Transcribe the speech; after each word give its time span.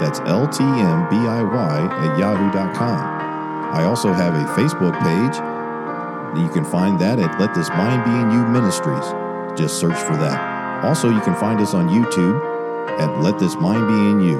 That's 0.00 0.20
ltmbiy 0.20 1.90
at 1.90 2.18
yahoo.com. 2.18 3.16
I 3.74 3.84
also 3.84 4.12
have 4.12 4.34
a 4.34 4.44
Facebook 4.54 4.92
page. 5.02 5.36
You 6.38 6.48
can 6.50 6.64
find 6.64 6.98
that 7.00 7.18
at 7.18 7.40
Let 7.40 7.54
This 7.54 7.68
Mind 7.70 8.04
Be 8.04 8.10
in 8.10 8.30
You 8.30 8.46
Ministries. 8.46 9.58
Just 9.58 9.80
search 9.80 9.98
for 9.98 10.16
that. 10.16 10.84
Also, 10.84 11.08
you 11.08 11.20
can 11.20 11.34
find 11.34 11.60
us 11.60 11.72
on 11.72 11.88
YouTube 11.88 12.40
at 13.00 13.20
Let 13.22 13.38
This 13.38 13.54
Mind 13.56 13.88
Be 13.88 13.94
in 13.94 14.20
You. 14.20 14.38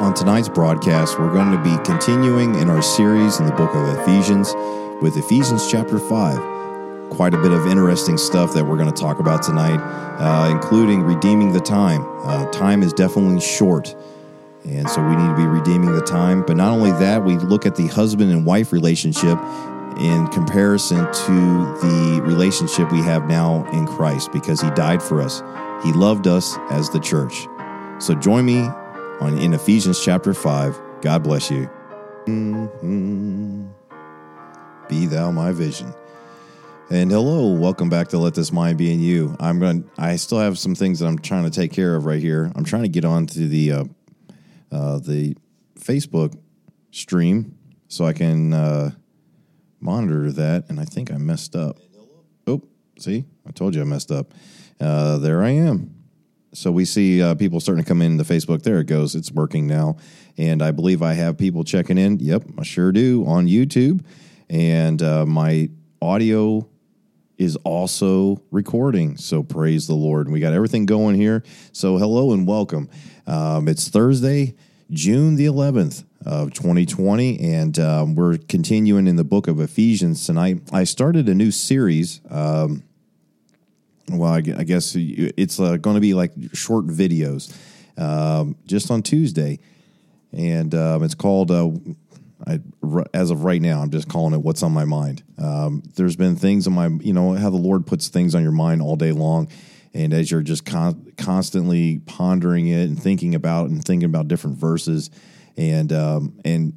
On 0.00 0.12
tonight's 0.12 0.48
broadcast, 0.48 1.18
we're 1.18 1.32
going 1.32 1.52
to 1.52 1.62
be 1.62 1.76
continuing 1.84 2.56
in 2.56 2.68
our 2.68 2.82
series 2.82 3.38
in 3.38 3.46
the 3.46 3.52
book 3.52 3.74
of 3.74 3.98
Ephesians 4.00 4.54
with 5.00 5.16
Ephesians 5.16 5.70
chapter 5.70 5.98
5 5.98 6.59
quite 7.10 7.34
a 7.34 7.38
bit 7.38 7.52
of 7.52 7.66
interesting 7.66 8.16
stuff 8.16 8.54
that 8.54 8.64
we're 8.64 8.76
going 8.76 8.92
to 8.92 9.00
talk 9.00 9.18
about 9.18 9.42
tonight, 9.42 9.78
uh, 10.18 10.48
including 10.50 11.02
redeeming 11.02 11.52
the 11.52 11.60
time. 11.60 12.04
Uh, 12.24 12.50
time 12.50 12.82
is 12.82 12.92
definitely 12.92 13.40
short, 13.40 13.94
and 14.64 14.88
so 14.88 15.02
we 15.02 15.16
need 15.16 15.28
to 15.28 15.36
be 15.36 15.46
redeeming 15.46 15.92
the 15.92 16.02
time. 16.02 16.44
But 16.46 16.56
not 16.56 16.72
only 16.72 16.92
that, 16.92 17.24
we 17.24 17.36
look 17.36 17.66
at 17.66 17.76
the 17.76 17.88
husband 17.88 18.30
and 18.30 18.46
wife 18.46 18.72
relationship 18.72 19.38
in 19.98 20.26
comparison 20.28 20.98
to 20.98 21.78
the 21.82 22.20
relationship 22.22 22.90
we 22.90 23.02
have 23.02 23.28
now 23.28 23.64
in 23.72 23.86
Christ 23.86 24.32
because 24.32 24.60
he 24.60 24.70
died 24.70 25.02
for 25.02 25.20
us. 25.20 25.42
He 25.84 25.92
loved 25.92 26.26
us 26.26 26.56
as 26.70 26.90
the 26.90 27.00
church. 27.00 27.46
So 27.98 28.14
join 28.14 28.46
me 28.46 28.60
on 29.20 29.38
in 29.38 29.52
Ephesians 29.52 30.02
chapter 30.02 30.32
5. 30.32 30.80
God 31.02 31.22
bless 31.22 31.50
you. 31.50 31.68
Mm-hmm. 32.26 33.66
Be 34.88 35.06
thou 35.06 35.30
my 35.30 35.52
vision. 35.52 35.94
And 36.92 37.08
hello, 37.08 37.52
welcome 37.52 37.88
back 37.88 38.08
to 38.08 38.18
Let 38.18 38.34
This 38.34 38.50
Mind 38.50 38.76
Be 38.76 38.92
in 38.92 38.98
You. 38.98 39.36
I'm 39.38 39.60
going. 39.60 39.84
To, 39.84 39.90
I 39.96 40.16
still 40.16 40.40
have 40.40 40.58
some 40.58 40.74
things 40.74 40.98
that 40.98 41.06
I'm 41.06 41.20
trying 41.20 41.44
to 41.44 41.50
take 41.50 41.70
care 41.70 41.94
of 41.94 42.04
right 42.04 42.20
here. 42.20 42.50
I'm 42.56 42.64
trying 42.64 42.82
to 42.82 42.88
get 42.88 43.04
onto 43.04 43.46
the 43.46 43.70
uh, 43.70 43.84
uh, 44.72 44.98
the 44.98 45.36
Facebook 45.78 46.36
stream 46.90 47.56
so 47.86 48.06
I 48.06 48.12
can 48.12 48.52
uh, 48.52 48.90
monitor 49.78 50.32
that. 50.32 50.68
And 50.68 50.80
I 50.80 50.84
think 50.84 51.12
I 51.12 51.16
messed 51.16 51.54
up. 51.54 51.78
Oh, 52.48 52.60
see, 52.98 53.24
I 53.46 53.52
told 53.52 53.76
you 53.76 53.82
I 53.82 53.84
messed 53.84 54.10
up. 54.10 54.34
Uh, 54.80 55.18
there 55.18 55.44
I 55.44 55.50
am. 55.50 55.94
So 56.54 56.72
we 56.72 56.84
see 56.84 57.22
uh, 57.22 57.36
people 57.36 57.60
starting 57.60 57.84
to 57.84 57.88
come 57.88 58.02
into 58.02 58.24
Facebook. 58.24 58.62
There 58.64 58.80
it 58.80 58.88
goes. 58.88 59.14
It's 59.14 59.30
working 59.30 59.68
now, 59.68 59.98
and 60.36 60.60
I 60.60 60.72
believe 60.72 61.02
I 61.02 61.12
have 61.12 61.38
people 61.38 61.62
checking 61.62 61.98
in. 61.98 62.18
Yep, 62.18 62.46
I 62.58 62.64
sure 62.64 62.90
do 62.90 63.24
on 63.28 63.46
YouTube, 63.46 64.04
and 64.48 65.00
uh, 65.00 65.24
my 65.24 65.70
audio 66.02 66.66
is 67.40 67.56
also 67.64 68.42
recording. 68.50 69.16
So 69.16 69.42
praise 69.42 69.86
the 69.86 69.94
Lord. 69.94 70.30
We 70.30 70.40
got 70.40 70.52
everything 70.52 70.84
going 70.84 71.14
here. 71.16 71.42
So 71.72 71.96
hello 71.96 72.32
and 72.34 72.46
welcome. 72.46 72.90
Um, 73.26 73.66
it's 73.66 73.88
Thursday, 73.88 74.54
June 74.90 75.36
the 75.36 75.46
11th 75.46 76.04
of 76.26 76.52
2020, 76.52 77.40
and 77.40 77.78
um, 77.78 78.14
we're 78.14 78.36
continuing 78.36 79.06
in 79.06 79.16
the 79.16 79.24
book 79.24 79.48
of 79.48 79.58
Ephesians 79.58 80.26
tonight. 80.26 80.60
I 80.70 80.84
started 80.84 81.30
a 81.30 81.34
new 81.34 81.50
series. 81.50 82.20
Um, 82.28 82.82
well, 84.10 84.34
I, 84.34 84.40
guess 84.42 84.94
it's 84.94 85.58
uh, 85.58 85.78
going 85.78 85.94
to 85.94 86.00
be 86.00 86.12
like 86.12 86.32
short 86.52 86.88
videos 86.88 87.56
um, 87.96 88.54
just 88.66 88.90
on 88.90 89.02
Tuesday. 89.02 89.60
And 90.30 90.74
um, 90.74 91.02
it's 91.04 91.14
called 91.14 91.50
uh, 91.50 91.70
I, 92.46 92.60
as 93.14 93.30
of 93.30 93.44
right 93.44 93.60
now, 93.60 93.80
I'm 93.80 93.90
just 93.90 94.08
calling 94.08 94.34
it 94.34 94.42
what's 94.42 94.62
on 94.62 94.72
my 94.72 94.84
mind. 94.84 95.22
Um, 95.38 95.82
there's 95.96 96.16
been 96.16 96.36
things 96.36 96.66
in 96.66 96.72
my, 96.72 96.88
you 96.88 97.12
know, 97.12 97.32
how 97.34 97.50
the 97.50 97.56
Lord 97.56 97.86
puts 97.86 98.08
things 98.08 98.34
on 98.34 98.42
your 98.42 98.52
mind 98.52 98.82
all 98.82 98.96
day 98.96 99.12
long. 99.12 99.48
And 99.92 100.12
as 100.12 100.30
you're 100.30 100.42
just 100.42 100.64
con- 100.64 101.12
constantly 101.16 101.98
pondering 102.06 102.68
it 102.68 102.84
and 102.84 103.00
thinking 103.00 103.34
about 103.34 103.70
and 103.70 103.84
thinking 103.84 104.08
about 104.08 104.28
different 104.28 104.56
verses, 104.56 105.10
and 105.56 105.92
um, 105.92 106.38
and 106.44 106.74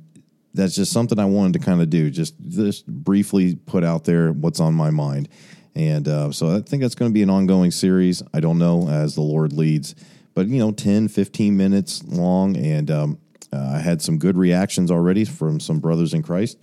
that's 0.53 0.75
just 0.75 0.91
something 0.91 1.19
I 1.19 1.25
wanted 1.25 1.53
to 1.53 1.59
kind 1.59 1.81
of 1.81 1.91
do, 1.91 2.09
just 2.09 2.33
just 2.47 2.87
briefly 2.87 3.55
put 3.55 3.83
out 3.83 4.05
there 4.05 4.31
what's 4.31 4.59
on 4.59 4.73
my 4.73 4.89
mind. 4.89 5.29
And 5.75 6.07
uh, 6.07 6.31
so 6.31 6.55
I 6.55 6.61
think 6.61 6.81
that's 6.81 6.95
going 6.95 7.09
to 7.09 7.13
be 7.13 7.23
an 7.23 7.29
ongoing 7.29 7.71
series. 7.71 8.21
I 8.33 8.39
don't 8.39 8.59
know 8.59 8.87
as 8.89 9.15
the 9.15 9.21
Lord 9.21 9.53
leads, 9.53 9.95
but 10.33 10.47
you 10.47 10.59
know, 10.59 10.71
10, 10.71 11.07
15 11.07 11.57
minutes 11.57 12.03
long. 12.03 12.55
And 12.57 12.91
um, 12.91 13.19
I 13.57 13.79
had 13.79 14.01
some 14.01 14.17
good 14.17 14.37
reactions 14.37 14.91
already 14.91 15.25
from 15.25 15.59
some 15.59 15.79
brothers 15.79 16.13
in 16.13 16.23
Christ 16.23 16.57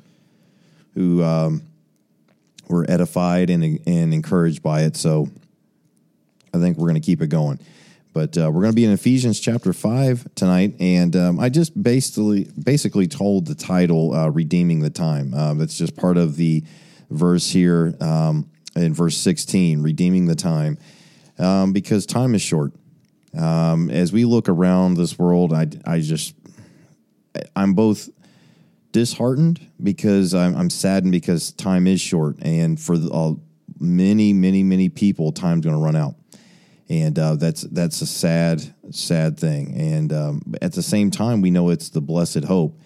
who 0.95 1.23
um, 1.23 1.63
were 2.69 2.85
edified 2.89 3.51
and, 3.51 3.81
and 3.87 4.13
encouraged 4.15 4.63
by 4.63 4.83
it. 4.83 4.97
So 4.97 5.29
I 6.53 6.59
think 6.59 6.79
we're 6.79 6.89
going 6.89 7.01
to 7.01 7.07
keep 7.07 7.23
it 7.23 7.29
going. 7.29 7.61
But 8.13 8.37
uh, 8.37 8.51
we're 8.51 8.63
going 8.63 8.73
to 8.73 8.77
be 8.77 8.85
in 8.85 8.91
Ephesians 8.91 9.39
chapter 9.39 9.73
five 9.73 10.27
tonight, 10.35 10.75
and 10.81 11.15
um, 11.15 11.39
I 11.39 11.49
just 11.49 11.81
basically 11.81 12.51
basically 12.61 13.07
told 13.07 13.47
the 13.47 13.55
title 13.55 14.13
uh, 14.13 14.29
"Redeeming 14.31 14.81
the 14.81 14.91
Time." 14.91 15.33
Uh, 15.33 15.55
that's 15.55 15.79
just 15.79 15.97
part 15.97 16.17
of 16.17 16.35
the 16.35 16.65
verse 17.09 17.51
here 17.51 17.95
um, 18.01 18.51
in 18.75 18.95
verse 18.95 19.17
sixteen, 19.17 19.81
"Redeeming 19.83 20.27
the 20.27 20.35
Time," 20.35 20.77
um, 21.39 21.73
because 21.73 22.05
time 22.05 22.35
is 22.35 22.43
short. 22.43 22.73
Um, 23.39 23.91
as 23.91 24.13
we 24.13 24.25
look 24.25 24.49
around 24.49 24.95
this 24.95 25.17
world, 25.17 25.53
I, 25.53 25.69
I 25.87 26.01
just 26.01 26.35
I'm 27.55 27.75
both 27.75 28.09
disheartened 28.93 29.67
because 29.83 30.35
I'm, 30.35 30.57
I'm 30.57 30.71
saddened 30.71 31.13
because 31.13 31.53
time 31.53 31.87
is 31.87 32.01
short, 32.01 32.37
and 32.43 32.81
for 32.81 32.97
uh, 33.13 33.33
many, 33.79 34.33
many, 34.33 34.63
many 34.63 34.89
people, 34.89 35.33
time's 35.33 35.65
going 35.65 35.77
to 35.77 35.83
run 35.83 35.97
out, 35.97 36.15
and 36.89 37.19
uh, 37.19 37.37
that's 37.37 37.63
that's 37.63 38.01
a 38.03 38.07
sad, 38.07 38.63
sad 38.91 39.39
thing. 39.39 39.75
And 39.77 40.13
um, 40.13 40.43
at 40.61 40.73
the 40.73 40.83
same 40.83 41.11
time, 41.11 41.41
we 41.41 41.51
know 41.51 41.71
it's 41.71 41.91
the 41.91 42.01
blessed 42.01 42.45
hope, 42.45 42.79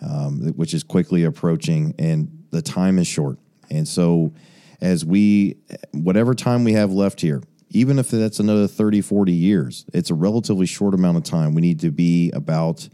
um, 0.00 0.52
which 0.54 0.74
is 0.74 0.82
quickly 0.82 1.24
approaching, 1.24 1.94
and 1.98 2.46
the 2.50 2.62
time 2.62 2.98
is 2.98 3.06
short. 3.06 3.38
And 3.70 3.86
so, 3.86 4.32
as 4.80 5.04
we, 5.04 5.56
whatever 5.92 6.34
time 6.34 6.64
we 6.64 6.72
have 6.72 6.92
left 6.92 7.20
here, 7.20 7.42
even 7.70 7.98
if 7.98 8.10
that's 8.10 8.38
another 8.38 8.66
30, 8.66 9.02
40 9.02 9.32
years, 9.32 9.84
it's 9.92 10.10
a 10.10 10.14
relatively 10.14 10.66
short 10.66 10.94
amount 10.94 11.18
of 11.18 11.24
time. 11.24 11.54
We 11.54 11.60
need 11.60 11.80
to 11.80 11.90
be 11.90 12.30
about 12.30 12.88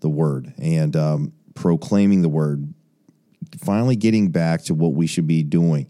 the 0.00 0.08
word 0.08 0.52
and 0.58 0.94
um, 0.96 1.32
proclaiming 1.54 2.22
the 2.22 2.28
word, 2.28 2.72
finally 3.58 3.96
getting 3.96 4.30
back 4.30 4.62
to 4.64 4.74
what 4.74 4.94
we 4.94 5.06
should 5.06 5.26
be 5.26 5.42
doing, 5.42 5.88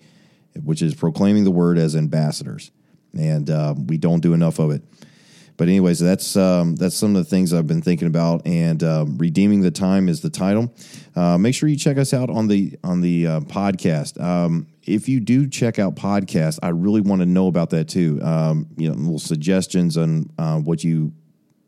which 0.62 0.82
is 0.82 0.94
proclaiming 0.94 1.44
the 1.44 1.50
word 1.50 1.78
as 1.78 1.96
ambassadors. 1.96 2.70
And 3.16 3.48
uh, 3.50 3.74
we 3.76 3.98
don't 3.98 4.20
do 4.20 4.34
enough 4.34 4.58
of 4.58 4.70
it. 4.70 4.82
But 5.58 5.66
anyways, 5.66 5.98
that's 5.98 6.36
um, 6.36 6.76
that's 6.76 6.94
some 6.94 7.16
of 7.16 7.24
the 7.24 7.28
things 7.28 7.52
I've 7.52 7.66
been 7.66 7.82
thinking 7.82 8.06
about, 8.06 8.46
and 8.46 8.80
um, 8.84 9.18
redeeming 9.18 9.60
the 9.60 9.72
time 9.72 10.08
is 10.08 10.20
the 10.20 10.30
title. 10.30 10.72
Uh, 11.16 11.36
make 11.36 11.52
sure 11.52 11.68
you 11.68 11.76
check 11.76 11.98
us 11.98 12.14
out 12.14 12.30
on 12.30 12.46
the 12.46 12.78
on 12.84 13.00
the 13.00 13.26
uh, 13.26 13.40
podcast. 13.40 14.22
Um, 14.22 14.68
if 14.84 15.08
you 15.08 15.18
do 15.18 15.48
check 15.48 15.80
out 15.80 15.96
podcast, 15.96 16.60
I 16.62 16.68
really 16.68 17.00
want 17.00 17.22
to 17.22 17.26
know 17.26 17.48
about 17.48 17.70
that 17.70 17.88
too. 17.88 18.20
Um, 18.22 18.68
you 18.76 18.88
know, 18.88 18.94
little 18.94 19.18
suggestions 19.18 19.98
on 19.98 20.30
uh, 20.38 20.58
what 20.58 20.84
you 20.84 21.12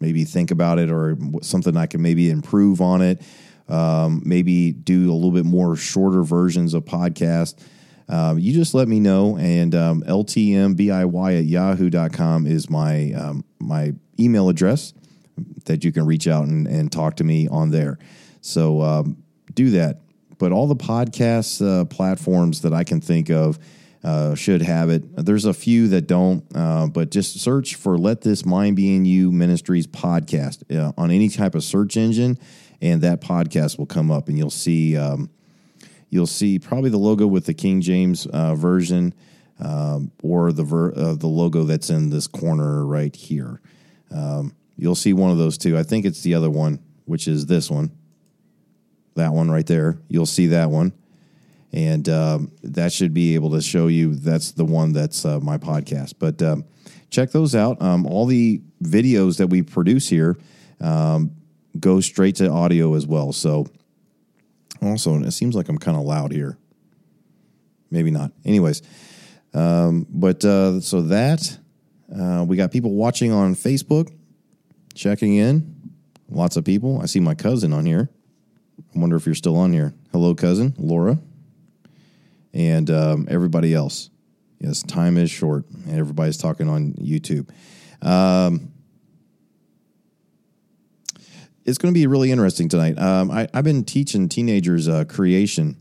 maybe 0.00 0.24
think 0.24 0.50
about 0.50 0.78
it 0.78 0.90
or 0.90 1.16
something 1.42 1.76
I 1.76 1.86
can 1.86 2.02
maybe 2.02 2.30
improve 2.30 2.80
on 2.80 3.02
it. 3.02 3.22
Um, 3.68 4.22
maybe 4.24 4.72
do 4.72 5.12
a 5.12 5.14
little 5.14 5.30
bit 5.30 5.44
more 5.44 5.76
shorter 5.76 6.22
versions 6.22 6.74
of 6.74 6.84
podcast. 6.84 7.62
Um, 8.08 8.38
you 8.38 8.52
just 8.52 8.74
let 8.74 8.88
me 8.88 8.98
know. 8.98 9.36
And 9.36 9.74
um, 9.74 10.02
ltmbiy 10.02 11.38
at 11.38 11.44
yahoo.com 11.44 12.46
is 12.46 12.68
my, 12.68 13.12
um, 13.12 13.44
my 13.60 13.92
email 14.18 14.48
address 14.48 14.92
that 15.66 15.84
you 15.84 15.92
can 15.92 16.06
reach 16.06 16.26
out 16.26 16.46
and, 16.46 16.66
and 16.66 16.90
talk 16.90 17.16
to 17.16 17.24
me 17.24 17.46
on 17.48 17.70
there. 17.70 17.98
So 18.40 18.80
um, 18.82 19.22
do 19.54 19.70
that. 19.70 20.00
But 20.38 20.52
all 20.52 20.66
the 20.66 20.76
podcast 20.76 21.64
uh, 21.64 21.84
platforms 21.84 22.62
that 22.62 22.72
I 22.72 22.82
can 22.82 23.00
think 23.00 23.30
of, 23.30 23.58
uh, 24.02 24.34
should 24.34 24.62
have 24.62 24.90
it. 24.90 25.24
There's 25.24 25.44
a 25.44 25.54
few 25.54 25.88
that 25.88 26.06
don't, 26.06 26.44
uh, 26.54 26.86
but 26.86 27.10
just 27.10 27.38
search 27.38 27.74
for 27.74 27.98
Let 27.98 28.22
This 28.22 28.44
Mind 28.44 28.76
Be 28.76 28.94
in 28.94 29.04
You 29.04 29.30
Ministries 29.30 29.86
podcast 29.86 30.74
uh, 30.74 30.92
on 30.96 31.10
any 31.10 31.28
type 31.28 31.54
of 31.54 31.62
search 31.64 31.96
engine, 31.96 32.38
and 32.80 33.02
that 33.02 33.20
podcast 33.20 33.78
will 33.78 33.86
come 33.86 34.10
up, 34.10 34.28
and 34.28 34.38
you'll 34.38 34.50
see. 34.50 34.96
Um, 34.96 35.30
you'll 36.08 36.26
see 36.26 36.58
probably 36.58 36.90
the 36.90 36.98
logo 36.98 37.26
with 37.26 37.46
the 37.46 37.54
King 37.54 37.80
James 37.80 38.26
uh, 38.26 38.54
version, 38.54 39.14
um, 39.60 40.10
or 40.22 40.52
the 40.52 40.64
ver- 40.64 40.92
uh, 40.94 41.14
the 41.14 41.26
logo 41.28 41.64
that's 41.64 41.90
in 41.90 42.10
this 42.10 42.26
corner 42.26 42.84
right 42.84 43.14
here. 43.14 43.60
Um, 44.10 44.56
you'll 44.76 44.94
see 44.94 45.12
one 45.12 45.30
of 45.30 45.38
those 45.38 45.58
two. 45.58 45.78
I 45.78 45.82
think 45.82 46.04
it's 46.04 46.22
the 46.22 46.34
other 46.34 46.50
one 46.50 46.80
which 47.10 47.26
is 47.26 47.46
this 47.46 47.68
one, 47.68 47.90
that 49.16 49.32
one 49.32 49.50
right 49.50 49.66
there. 49.66 49.98
You'll 50.06 50.26
see 50.26 50.46
that 50.48 50.70
one. 50.70 50.92
And 51.72 52.08
um, 52.08 52.52
that 52.62 52.92
should 52.92 53.14
be 53.14 53.34
able 53.34 53.50
to 53.52 53.62
show 53.62 53.86
you 53.86 54.14
that's 54.14 54.52
the 54.52 54.64
one 54.64 54.92
that's 54.92 55.24
uh, 55.24 55.38
my 55.40 55.56
podcast. 55.56 56.14
But 56.18 56.42
um, 56.42 56.64
check 57.10 57.30
those 57.30 57.54
out. 57.54 57.80
Um, 57.80 58.06
all 58.06 58.26
the 58.26 58.60
videos 58.82 59.38
that 59.38 59.48
we 59.48 59.62
produce 59.62 60.08
here 60.08 60.36
um, 60.80 61.32
go 61.78 62.00
straight 62.00 62.36
to 62.36 62.50
audio 62.50 62.94
as 62.94 63.06
well. 63.06 63.32
So, 63.32 63.66
also, 64.82 65.22
it 65.22 65.30
seems 65.32 65.54
like 65.54 65.68
I'm 65.68 65.78
kind 65.78 65.96
of 65.96 66.04
loud 66.04 66.32
here. 66.32 66.56
Maybe 67.90 68.10
not. 68.10 68.32
Anyways, 68.44 68.82
um, 69.52 70.06
but 70.08 70.44
uh, 70.44 70.80
so 70.80 71.02
that 71.02 71.58
uh, 72.14 72.44
we 72.46 72.56
got 72.56 72.72
people 72.72 72.92
watching 72.92 73.32
on 73.32 73.54
Facebook, 73.54 74.12
checking 74.94 75.36
in. 75.36 75.76
Lots 76.28 76.56
of 76.56 76.64
people. 76.64 77.00
I 77.02 77.06
see 77.06 77.20
my 77.20 77.34
cousin 77.34 77.72
on 77.72 77.84
here. 77.84 78.08
I 78.94 78.98
wonder 78.98 79.16
if 79.16 79.26
you're 79.26 79.34
still 79.34 79.56
on 79.56 79.72
here. 79.72 79.94
Hello, 80.12 80.34
cousin 80.34 80.74
Laura, 80.78 81.18
and 82.52 82.90
um, 82.90 83.28
everybody 83.30 83.74
else. 83.74 84.10
Yes, 84.58 84.82
time 84.82 85.16
is 85.16 85.30
short, 85.30 85.64
and 85.70 85.98
everybody's 85.98 86.36
talking 86.36 86.68
on 86.68 86.92
YouTube. 86.94 87.48
Um, 88.02 88.72
it's 91.64 91.78
going 91.78 91.92
to 91.94 91.98
be 91.98 92.06
really 92.06 92.30
interesting 92.30 92.68
tonight. 92.68 92.98
Um, 92.98 93.30
I, 93.30 93.48
have 93.54 93.64
been 93.64 93.84
teaching 93.84 94.28
teenagers 94.28 94.88
uh, 94.88 95.04
creation 95.04 95.76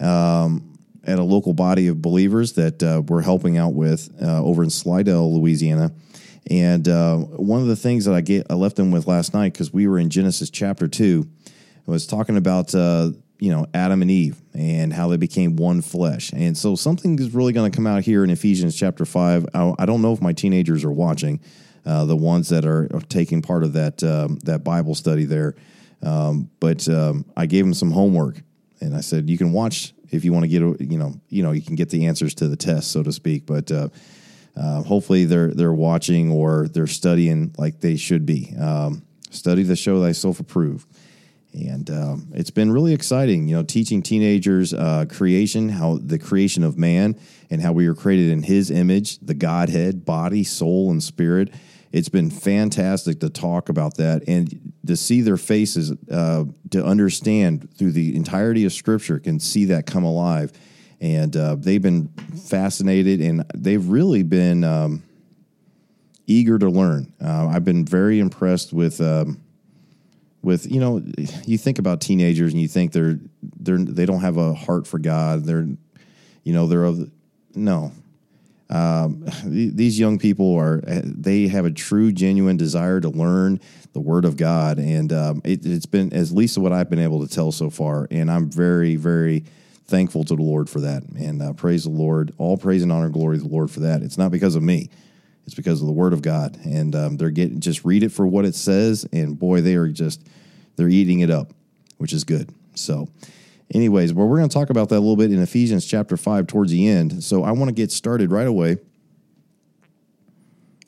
um, 0.00 0.78
at 1.04 1.18
a 1.18 1.22
local 1.22 1.54
body 1.54 1.88
of 1.88 2.02
believers 2.02 2.54
that 2.54 2.82
uh, 2.82 3.02
we're 3.06 3.22
helping 3.22 3.56
out 3.56 3.74
with 3.74 4.10
uh, 4.22 4.42
over 4.42 4.62
in 4.62 4.70
Slidell, 4.70 5.38
Louisiana. 5.38 5.92
And 6.50 6.88
uh, 6.88 7.18
one 7.18 7.60
of 7.60 7.68
the 7.68 7.76
things 7.76 8.04
that 8.06 8.14
I 8.14 8.20
get, 8.20 8.46
I 8.50 8.54
left 8.54 8.76
them 8.76 8.90
with 8.90 9.06
last 9.06 9.32
night 9.32 9.52
because 9.52 9.72
we 9.72 9.86
were 9.86 9.98
in 9.98 10.10
Genesis 10.10 10.50
chapter 10.50 10.88
two, 10.88 11.28
I 11.46 11.90
was 11.90 12.06
talking 12.06 12.36
about 12.36 12.74
uh, 12.74 13.10
you 13.42 13.50
know 13.50 13.66
Adam 13.74 14.02
and 14.02 14.10
Eve 14.10 14.40
and 14.54 14.92
how 14.92 15.08
they 15.08 15.16
became 15.16 15.56
one 15.56 15.82
flesh. 15.82 16.32
And 16.32 16.56
so 16.56 16.76
something 16.76 17.18
is 17.18 17.34
really 17.34 17.52
going 17.52 17.68
to 17.68 17.74
come 17.74 17.88
out 17.88 18.04
here 18.04 18.22
in 18.22 18.30
Ephesians 18.30 18.76
chapter 18.76 19.04
five. 19.04 19.44
I, 19.52 19.74
I 19.80 19.84
don't 19.84 20.00
know 20.00 20.12
if 20.12 20.22
my 20.22 20.32
teenagers 20.32 20.84
are 20.84 20.92
watching 20.92 21.40
uh, 21.84 22.04
the 22.04 22.14
ones 22.14 22.50
that 22.50 22.64
are 22.64 22.86
taking 23.08 23.42
part 23.42 23.64
of 23.64 23.72
that 23.72 24.00
um, 24.04 24.38
that 24.44 24.62
Bible 24.62 24.94
study 24.94 25.24
there. 25.24 25.56
Um, 26.04 26.50
but 26.60 26.88
um, 26.88 27.24
I 27.36 27.46
gave 27.46 27.64
them 27.64 27.74
some 27.74 27.90
homework, 27.90 28.40
and 28.80 28.94
I 28.94 29.00
said 29.00 29.28
you 29.28 29.38
can 29.38 29.52
watch 29.52 29.92
if 30.12 30.24
you 30.24 30.32
want 30.32 30.44
to 30.44 30.48
get 30.48 30.60
you 30.88 30.98
know 30.98 31.14
you 31.28 31.42
know 31.42 31.50
you 31.50 31.62
can 31.62 31.74
get 31.74 31.90
the 31.90 32.06
answers 32.06 32.34
to 32.36 32.46
the 32.46 32.56
test, 32.56 32.92
so 32.92 33.02
to 33.02 33.10
speak. 33.10 33.44
But 33.44 33.72
uh, 33.72 33.88
uh, 34.56 34.84
hopefully 34.84 35.24
they're 35.24 35.48
they're 35.48 35.72
watching 35.72 36.30
or 36.30 36.68
they're 36.68 36.86
studying 36.86 37.56
like 37.58 37.80
they 37.80 37.96
should 37.96 38.24
be. 38.24 38.54
Um, 38.56 39.02
study 39.30 39.64
the 39.64 39.74
show 39.74 40.00
thyself 40.00 40.38
approved. 40.38 40.86
And 41.52 41.90
um, 41.90 42.28
it's 42.32 42.50
been 42.50 42.72
really 42.72 42.94
exciting, 42.94 43.46
you 43.46 43.56
know, 43.56 43.62
teaching 43.62 44.02
teenagers 44.02 44.72
uh, 44.72 45.04
creation, 45.08 45.68
how 45.68 45.98
the 46.02 46.18
creation 46.18 46.64
of 46.64 46.78
man, 46.78 47.18
and 47.50 47.60
how 47.60 47.72
we 47.72 47.86
were 47.86 47.94
created 47.94 48.30
in 48.30 48.42
His 48.42 48.70
image, 48.70 49.18
the 49.18 49.34
Godhead, 49.34 50.04
body, 50.04 50.44
soul, 50.44 50.90
and 50.90 51.02
spirit 51.02 51.52
it's 51.92 52.08
been 52.08 52.30
fantastic 52.30 53.20
to 53.20 53.28
talk 53.28 53.68
about 53.68 53.98
that 53.98 54.26
and 54.26 54.72
to 54.86 54.96
see 54.96 55.20
their 55.20 55.36
faces, 55.36 55.92
uh, 56.10 56.44
to 56.70 56.84
understand 56.84 57.68
through 57.76 57.92
the 57.92 58.16
entirety 58.16 58.64
of 58.64 58.72
Scripture, 58.72 59.18
can 59.18 59.38
see 59.38 59.66
that 59.66 59.86
come 59.86 60.02
alive. 60.02 60.52
And 61.00 61.36
uh, 61.36 61.56
they've 61.56 61.82
been 61.82 62.08
fascinated 62.48 63.20
and 63.20 63.44
they've 63.54 63.86
really 63.86 64.22
been 64.22 64.64
um, 64.64 65.02
eager 66.26 66.58
to 66.58 66.70
learn. 66.70 67.12
Uh, 67.22 67.48
I've 67.48 67.64
been 67.64 67.84
very 67.84 68.18
impressed 68.18 68.72
with. 68.72 69.00
Um, 69.00 69.41
with 70.42 70.70
you 70.70 70.80
know, 70.80 71.02
you 71.46 71.56
think 71.56 71.78
about 71.78 72.00
teenagers 72.00 72.52
and 72.52 72.60
you 72.60 72.68
think 72.68 72.92
they're 72.92 73.18
they're 73.42 73.78
they 73.78 74.06
don't 74.06 74.20
have 74.20 74.36
a 74.36 74.54
heart 74.54 74.86
for 74.86 74.98
God. 74.98 75.44
They're, 75.44 75.66
you 76.42 76.52
know, 76.52 76.66
they're 76.66 76.84
of 76.84 77.10
no, 77.54 77.92
um, 78.72 79.26
these 79.44 79.98
young 79.98 80.18
people 80.18 80.56
are 80.56 80.80
they 80.84 81.48
have 81.48 81.64
a 81.64 81.70
true 81.70 82.10
genuine 82.10 82.56
desire 82.56 83.00
to 83.00 83.08
learn 83.08 83.60
the 83.92 84.00
word 84.00 84.24
of 84.24 84.36
god. 84.36 84.78
And 84.78 85.12
um, 85.12 85.42
it, 85.44 85.64
has 85.64 85.86
been 85.86 86.12
at 86.12 86.30
least 86.30 86.56
what 86.58 86.72
i've 86.72 86.88
been 86.88 86.98
able 86.98 87.26
to 87.26 87.32
tell 87.32 87.52
so 87.52 87.68
far. 87.68 88.08
And 88.10 88.30
i'm 88.30 88.50
very 88.50 88.96
very 88.96 89.44
thankful 89.86 90.24
to 90.24 90.34
the 90.34 90.42
lord 90.42 90.70
for 90.70 90.80
that. 90.80 91.02
And 91.02 91.42
uh, 91.42 91.52
praise 91.52 91.84
the 91.84 91.90
lord. 91.90 92.32
All 92.38 92.56
praise 92.56 92.82
and 92.82 92.90
honor 92.90 93.10
glory 93.10 93.36
to 93.36 93.42
the 93.42 93.48
lord 93.48 93.70
for 93.70 93.80
that. 93.80 94.02
It's 94.02 94.16
not 94.16 94.30
because 94.30 94.54
of 94.54 94.62
me 94.62 94.88
it's 95.46 95.54
because 95.54 95.80
of 95.80 95.86
the 95.86 95.92
word 95.92 96.12
of 96.12 96.22
god 96.22 96.56
and 96.64 96.94
um, 96.94 97.16
they're 97.16 97.30
getting 97.30 97.60
just 97.60 97.84
read 97.84 98.02
it 98.02 98.10
for 98.10 98.26
what 98.26 98.44
it 98.44 98.54
says 98.54 99.06
and 99.12 99.38
boy 99.38 99.60
they 99.60 99.74
are 99.74 99.88
just 99.88 100.26
they're 100.76 100.88
eating 100.88 101.20
it 101.20 101.30
up 101.30 101.52
which 101.98 102.12
is 102.12 102.24
good 102.24 102.52
so 102.74 103.08
Anyways, 103.74 104.12
well, 104.12 104.28
we're 104.28 104.36
going 104.36 104.48
to 104.48 104.54
talk 104.54 104.68
about 104.68 104.90
that 104.90 104.96
a 104.96 105.00
little 105.00 105.16
bit 105.16 105.32
in 105.32 105.40
Ephesians 105.40 105.86
chapter 105.86 106.18
5 106.18 106.46
towards 106.46 106.70
the 106.70 106.86
end. 106.86 107.24
So 107.24 107.42
I 107.42 107.52
want 107.52 107.70
to 107.70 107.74
get 107.74 107.90
started 107.90 108.30
right 108.30 108.46
away. 108.46 108.76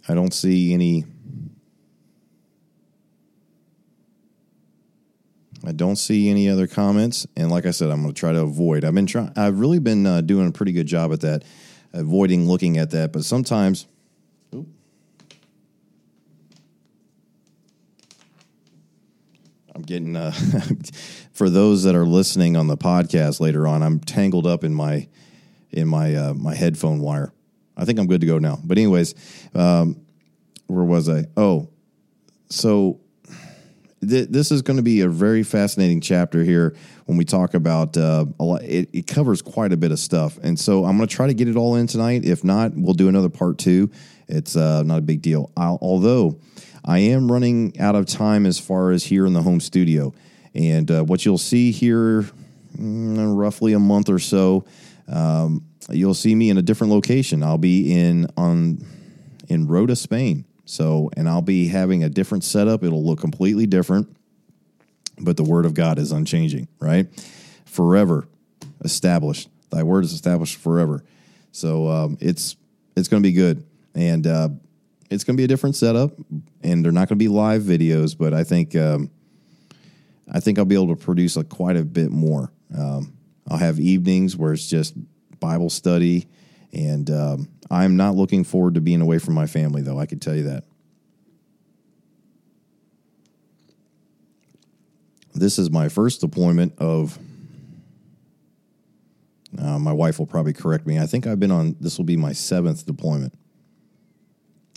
I 0.07 0.15
don't 0.15 0.35
see 0.35 0.75
any. 0.75 1.05
I 5.67 5.73
don't 5.73 5.97
see 5.97 6.29
any 6.29 6.47
other 6.51 6.67
comments, 6.67 7.27
and 7.37 7.51
like 7.51 7.65
I 7.65 7.71
said, 7.71 7.91
I'm 7.91 8.03
going 8.03 8.13
to 8.13 8.21
try 8.21 8.33
to 8.33 8.41
avoid. 8.41 8.85
I've 8.85 8.95
been 8.95 9.07
trying. 9.07 9.33
I've 9.35 9.59
really 9.59 9.79
been 9.79 10.07
uh, 10.07 10.21
doing 10.21 10.47
a 10.47 10.53
pretty 10.53 10.73
good 10.73 10.87
job 10.87 11.11
at 11.11 11.23
that, 11.23 11.43
avoiding 11.95 12.47
looking 12.47 12.77
at 12.77 12.91
that. 12.91 13.15
But 13.15 13.25
sometimes, 13.25 13.87
getting 19.87 20.17
uh, 20.17 20.33
for 21.33 21.51
those 21.51 21.85
that 21.85 21.95
are 21.95 22.07
listening 22.07 22.57
on 22.57 22.67
the 22.67 22.77
podcast 22.77 23.41
later 23.41 23.67
on. 23.67 23.83
I'm 23.83 24.01
tangled 24.01 24.47
up 24.47 24.65
in 24.65 24.75
my 24.75 25.09
in 25.71 25.89
my 25.89 26.15
uh, 26.15 26.35
my 26.35 26.55
headphone 26.55 27.01
wire. 27.01 27.33
I 27.77 27.85
think 27.85 27.99
I'm 27.99 28.07
good 28.07 28.21
to 28.21 28.27
go 28.27 28.39
now. 28.39 28.59
But 28.63 28.79
anyways, 28.79 29.15
um, 29.55 30.01
where 30.67 30.85
was 30.85 31.09
I? 31.09 31.25
Oh, 31.37 31.69
so 32.49 33.01
th- 34.01 34.29
this 34.29 34.51
is 34.51 34.63
going 34.63 34.77
to 34.77 34.83
be 34.83 35.01
a 35.01 35.09
very 35.09 35.43
fascinating 35.43 36.01
chapter 36.01 36.45
here 36.45 36.77
when 37.07 37.19
we 37.19 37.25
talk 37.25 37.55
about 37.55 37.97
uh, 37.97 38.27
a 38.39 38.45
lot. 38.45 38.63
It, 38.63 38.91
it 38.93 39.07
covers 39.07 39.43
quite 39.43 39.73
a 39.73 39.77
bit 39.77 39.93
of 39.93 39.99
stuff, 39.99 40.39
and 40.43 40.59
so 40.59 40.85
I'm 40.85 40.97
going 40.97 41.09
to 41.09 41.15
try 41.15 41.27
to 41.27 41.35
get 41.35 41.49
it 41.49 41.57
all 41.57 41.77
in 41.77 41.87
tonight. 41.87 42.25
If 42.25 42.45
not, 42.45 42.73
we'll 42.75 42.95
do 42.95 43.09
another 43.09 43.29
part 43.29 43.59
two. 43.59 43.91
It's 44.29 44.57
uh, 44.57 44.83
not 44.83 44.99
a 44.99 45.03
big 45.03 45.21
deal. 45.23 45.51
I'll, 45.57 45.79
although 45.83 46.39
I 46.85 46.99
am 46.99 47.31
running 47.31 47.79
out 47.81 47.95
of 47.95 48.07
time 48.07 48.47
as 48.47 48.59
far 48.59 48.91
as 48.91 49.05
here 49.05 49.27
in 49.27 49.33
the 49.33 49.43
home 49.43 49.61
studio. 49.61 50.13
And 50.55 50.91
uh, 50.91 51.03
what 51.03 51.25
you'll 51.25 51.39
see 51.39 51.73
here, 51.73 52.27
mm, 52.77 53.37
roughly 53.37 53.73
a 53.73 53.79
month 53.79 54.09
or 54.09 54.19
so, 54.19 54.65
um, 55.09 55.65
you'll 55.91 56.15
see 56.15 56.35
me 56.35 56.51
in 56.51 56.59
a 56.59 56.63
different 56.63 56.93
location. 56.93 57.43
I'll 57.43 57.59
be 57.59 57.93
in 57.93 58.29
on 58.37 58.85
in 59.49 59.67
Rota, 59.67 59.97
Spain. 59.97 60.45
So, 60.65 61.11
and 61.17 61.29
I'll 61.29 61.43
be 61.43 61.69
having 61.69 62.05
a 62.05 62.09
different 62.09 62.45
setup. 62.45 62.83
It'll 62.83 63.05
look 63.05 63.21
completely 63.21 63.67
different, 63.67 64.15
but 65.19 65.37
the 65.37 65.45
word 65.45 65.67
of 65.67 65.75
God 65.75 65.99
is 65.99 66.13
unchanging, 66.13 66.69
right? 66.81 67.07
Forever 67.67 68.27
established. 68.83 69.49
Thy 69.71 69.83
word 69.83 70.05
is 70.05 70.13
established 70.13 70.57
forever. 70.57 71.05
So 71.53 71.89
um, 71.89 72.19
it's 72.21 72.57
it's 72.97 73.09
going 73.09 73.23
to 73.23 73.27
be 73.27 73.33
good. 73.33 73.65
And 73.95 74.27
uh, 74.27 74.49
it's 75.15 75.25
going 75.25 75.37
to 75.37 75.41
be 75.41 75.45
a 75.45 75.49
different 75.49 75.77
setup, 75.77 76.11
and 76.63 76.85
they're 76.85 76.93
not 76.93 77.09
going 77.09 77.19
to 77.19 77.25
be 77.25 77.29
live 77.29 77.63
videos. 77.63 78.19
But 78.19 78.35
I 78.35 78.45
think 78.45 78.75
um, 78.77 79.11
I 80.31 80.41
think 80.41 80.59
I'll 80.59 80.65
be 80.65 80.75
able 80.75 80.95
to 80.95 81.03
produce 81.03 81.37
a, 81.37 81.45
quite 81.45 81.77
a 81.77 81.85
bit 81.85 82.11
more. 82.11 82.53
Um, 82.77 83.17
I'll 83.49 83.59
have 83.59 83.79
evenings 83.79 84.37
where 84.37 84.53
it's 84.53 84.67
just 84.67 84.95
Bible 85.39 85.71
study, 85.71 86.27
and 86.73 87.09
um, 87.11 87.49
I'm 87.71 87.97
not 87.97 88.17
looking 88.17 88.45
forward 88.45 88.75
to 88.75 88.81
being 88.81 89.01
away 89.01 89.19
from 89.19 89.35
my 89.35 89.47
family, 89.47 89.83
though. 89.83 89.99
I 89.99 90.07
can 90.07 90.19
tell 90.19 90.35
you 90.35 90.45
that. 90.45 90.65
This 95.35 95.59
is 95.59 95.71
my 95.71 95.89
first 95.89 96.21
deployment 96.21 96.79
of. 96.79 97.19
Uh, 99.57 99.79
my 99.79 99.93
wife 99.93 100.19
will 100.19 100.27
probably 100.27 100.53
correct 100.53 100.85
me. 100.85 100.99
I 100.99 101.07
think 101.07 101.29
I've 101.29 101.39
been 101.39 101.53
on. 101.53 101.77
This 101.79 101.97
will 101.97 102.05
be 102.05 102.17
my 102.17 102.33
seventh 102.33 102.85
deployment 102.87 103.33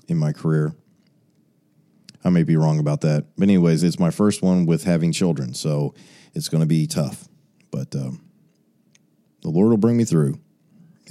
in 0.08 0.18
my 0.18 0.32
career. 0.32 0.74
I 2.24 2.30
may 2.30 2.44
be 2.44 2.58
wrong 2.58 2.80
about 2.80 3.02
that. 3.02 3.26
But, 3.38 3.44
anyways, 3.44 3.84
it's 3.84 4.00
my 4.00 4.12
first 4.12 4.42
one 4.42 4.66
with 4.66 4.84
having 4.84 5.12
children. 5.12 5.54
So 5.54 5.94
it's 6.34 6.50
going 6.50 6.62
to 6.62 6.68
be 6.68 6.88
tough. 6.88 7.28
But 7.72 7.96
um, 7.96 8.22
the 9.42 9.50
Lord 9.50 9.70
will 9.70 9.78
bring 9.78 9.98
me 9.98 10.04
through. 10.04 10.40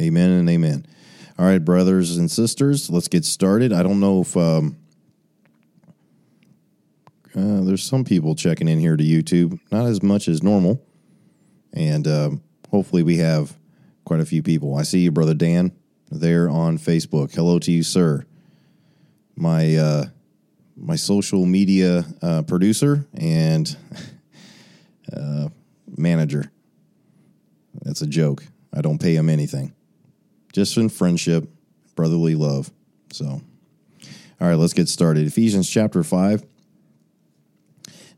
Amen 0.00 0.30
and 0.30 0.48
amen. 0.50 0.86
All 1.38 1.46
right, 1.46 1.58
brothers 1.64 2.16
and 2.16 2.30
sisters, 2.30 2.90
let's 2.90 3.08
get 3.08 3.24
started. 3.24 3.72
I 3.72 3.82
don't 3.82 4.00
know 4.00 4.22
if 4.22 4.36
um, 4.36 4.76
uh, 7.34 7.60
there's 7.62 7.82
some 7.82 8.04
people 8.04 8.34
checking 8.34 8.68
in 8.68 8.78
here 8.78 8.96
to 8.96 9.04
YouTube, 9.04 9.58
not 9.70 9.86
as 9.86 10.02
much 10.02 10.28
as 10.28 10.42
normal. 10.42 10.82
And 11.72 12.06
um, 12.06 12.42
hopefully, 12.70 13.02
we 13.02 13.18
have 13.18 13.56
quite 14.04 14.20
a 14.20 14.26
few 14.26 14.42
people. 14.42 14.76
I 14.76 14.82
see 14.82 15.00
you, 15.00 15.10
Brother 15.10 15.34
Dan, 15.34 15.72
there 16.10 16.48
on 16.48 16.78
Facebook. 16.78 17.34
Hello 17.34 17.58
to 17.58 17.70
you, 17.70 17.82
sir 17.82 18.24
my 19.36 19.76
uh, 19.76 20.04
my 20.76 20.96
social 20.96 21.46
media 21.46 22.04
uh, 22.22 22.42
producer 22.42 23.06
and 23.14 23.76
uh, 25.12 25.48
manager. 25.96 26.50
That's 27.82 28.02
a 28.02 28.06
joke. 28.06 28.44
I 28.74 28.80
don't 28.80 29.00
pay 29.00 29.14
him 29.14 29.30
anything, 29.30 29.74
just 30.52 30.76
in 30.76 30.88
friendship, 30.88 31.48
brotherly 31.94 32.34
love. 32.34 32.70
So, 33.12 33.26
all 33.26 34.48
right, 34.48 34.54
let's 34.54 34.72
get 34.72 34.88
started. 34.88 35.26
Ephesians 35.26 35.68
chapter 35.68 36.02
5. 36.02 36.44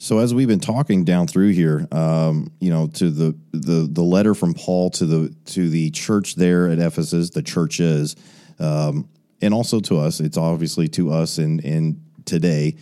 So 0.00 0.18
as 0.18 0.32
we've 0.32 0.48
been 0.48 0.60
talking 0.60 1.04
down 1.04 1.26
through 1.26 1.50
here, 1.50 1.86
um, 1.90 2.52
you 2.60 2.70
know, 2.70 2.86
to 2.86 3.10
the, 3.10 3.36
the 3.50 3.88
the 3.90 4.02
letter 4.02 4.32
from 4.32 4.54
Paul 4.54 4.90
to 4.90 5.06
the 5.06 5.34
to 5.46 5.68
the 5.68 5.90
church 5.90 6.36
there 6.36 6.68
at 6.68 6.78
Ephesus, 6.78 7.30
the 7.30 7.42
churches, 7.42 8.14
um, 8.60 9.08
and 9.40 9.54
also 9.54 9.80
to 9.80 9.98
us. 9.98 10.20
It's 10.20 10.36
obviously 10.36 10.88
to 10.88 11.10
us 11.10 11.38
in 11.38 11.60
in 11.60 12.02
today. 12.24 12.76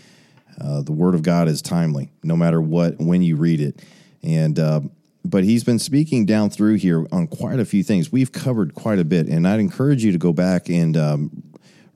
Uh, 0.60 0.82
the 0.82 0.92
Word 0.92 1.14
of 1.14 1.22
God 1.22 1.48
is 1.48 1.60
timely, 1.60 2.10
no 2.22 2.36
matter 2.36 2.60
what 2.60 2.98
when 2.98 3.22
you 3.22 3.36
read 3.36 3.60
it, 3.60 3.84
and 4.22 4.58
uh, 4.58 4.80
but 5.25 5.44
he's 5.44 5.64
been 5.64 5.78
speaking 5.78 6.25
down 6.25 6.50
through 6.50 6.75
here 6.75 7.06
on 7.12 7.26
quite 7.26 7.58
a 7.58 7.64
few 7.64 7.82
things. 7.82 8.10
We've 8.10 8.32
covered 8.32 8.75
quite 8.75 8.98
a 8.98 9.04
bit, 9.04 9.26
and 9.26 9.46
I'd 9.46 9.60
encourage 9.60 10.04
you 10.04 10.12
to 10.12 10.18
go 10.18 10.32
back 10.32 10.68
and 10.68 10.96
um, 10.96 11.42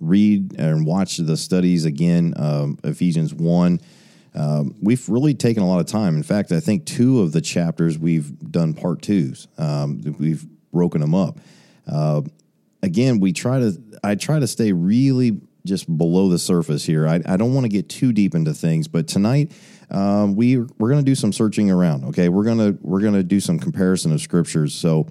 read 0.00 0.58
and 0.58 0.84
watch 0.84 1.16
the 1.16 1.36
studies 1.36 1.84
again. 1.84 2.34
Um, 2.36 2.78
Ephesians 2.84 3.32
one 3.32 3.80
um, 4.34 4.76
we've 4.80 5.08
really 5.08 5.34
taken 5.34 5.62
a 5.62 5.68
lot 5.68 5.80
of 5.80 5.86
time. 5.86 6.16
In 6.16 6.22
fact, 6.22 6.52
I 6.52 6.60
think 6.60 6.86
two 6.86 7.20
of 7.20 7.32
the 7.32 7.40
chapters 7.40 7.98
we've 7.98 8.38
done 8.50 8.74
part 8.74 9.02
twos. 9.02 9.48
Um, 9.58 10.00
we've 10.18 10.44
broken 10.72 11.00
them 11.00 11.14
up. 11.14 11.38
Uh, 11.86 12.22
again, 12.82 13.20
we 13.20 13.32
try 13.32 13.58
to. 13.60 13.82
I 14.02 14.14
try 14.14 14.38
to 14.38 14.46
stay 14.46 14.72
really 14.72 15.40
just 15.66 15.94
below 15.98 16.28
the 16.28 16.38
surface 16.38 16.84
here. 16.84 17.06
I, 17.06 17.20
I 17.26 17.36
don't 17.36 17.52
want 17.52 17.64
to 17.64 17.68
get 17.68 17.88
too 17.88 18.12
deep 18.12 18.34
into 18.34 18.54
things, 18.54 18.88
but 18.88 19.06
tonight 19.06 19.52
um, 19.90 20.34
we 20.34 20.56
we're 20.56 20.90
going 20.90 21.04
to 21.04 21.10
do 21.10 21.14
some 21.14 21.32
searching 21.32 21.70
around. 21.70 22.04
Okay, 22.06 22.28
we're 22.28 22.44
gonna 22.44 22.76
we're 22.80 23.00
gonna 23.00 23.22
do 23.22 23.40
some 23.40 23.58
comparison 23.58 24.12
of 24.12 24.20
scriptures. 24.20 24.74
So 24.74 25.08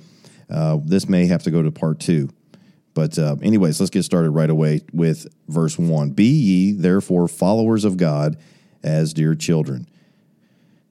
uh, 0.49 0.79
this 0.83 1.07
may 1.07 1.27
have 1.27 1.43
to 1.43 1.51
go 1.51 1.61
to 1.61 1.71
part 1.71 1.99
two. 1.99 2.29
But 2.93 3.17
uh, 3.19 3.35
anyways, 3.41 3.79
let's 3.79 3.91
get 3.91 4.03
started 4.03 4.31
right 4.31 4.49
away 4.49 4.81
with 4.91 5.27
verse 5.47 5.77
one. 5.77 6.11
Be 6.11 6.25
ye 6.25 6.71
therefore 6.71 7.27
followers 7.27 7.85
of 7.85 7.97
God 7.97 8.37
as 8.83 9.13
dear 9.13 9.35
children, 9.35 9.87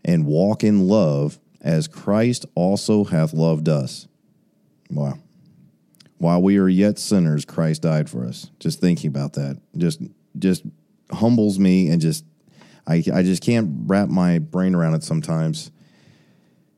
and 0.05 0.25
walk 0.25 0.63
in 0.63 0.87
love 0.87 1.39
as 1.61 1.89
Christ 1.89 2.47
also 2.55 3.05
hath 3.05 3.33
loved 3.33 3.69
us. 3.69 4.07
Wow. 4.91 5.19
While 6.19 6.43
we 6.43 6.59
are 6.59 6.69
yet 6.69 6.99
sinners, 6.99 7.45
Christ 7.45 7.83
died 7.83 8.11
for 8.11 8.27
us. 8.27 8.51
Just 8.59 8.81
thinking 8.81 9.09
about 9.09 9.35
that 9.35 9.61
just 9.77 10.01
just 10.39 10.65
humbles 11.11 11.59
me 11.59 11.89
and 11.89 12.01
just 12.01 12.25
I, 12.87 13.03
I 13.13 13.23
just 13.23 13.43
can't 13.43 13.83
wrap 13.87 14.09
my 14.09 14.39
brain 14.39 14.75
around 14.75 14.95
it 14.95 15.05
sometimes. 15.05 15.71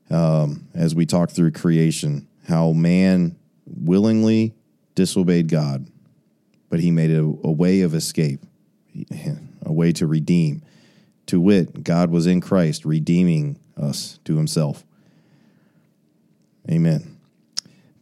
Um, 0.09 0.67
as 0.73 0.93
we 0.93 1.05
talk 1.05 1.29
through 1.29 1.51
creation, 1.51 2.27
how 2.47 2.73
man 2.73 3.37
willingly 3.65 4.53
disobeyed 4.93 5.47
God, 5.47 5.87
but 6.69 6.81
he 6.81 6.91
made 6.91 7.11
a, 7.11 7.21
a 7.21 7.51
way 7.51 7.81
of 7.81 7.95
escape, 7.95 8.41
a 9.65 9.71
way 9.71 9.93
to 9.93 10.05
redeem. 10.05 10.63
To 11.27 11.39
wit, 11.39 11.83
God 11.83 12.11
was 12.11 12.27
in 12.27 12.41
Christ 12.41 12.83
redeeming 12.83 13.57
us 13.77 14.19
to 14.25 14.35
himself. 14.35 14.83
Amen. 16.69 17.10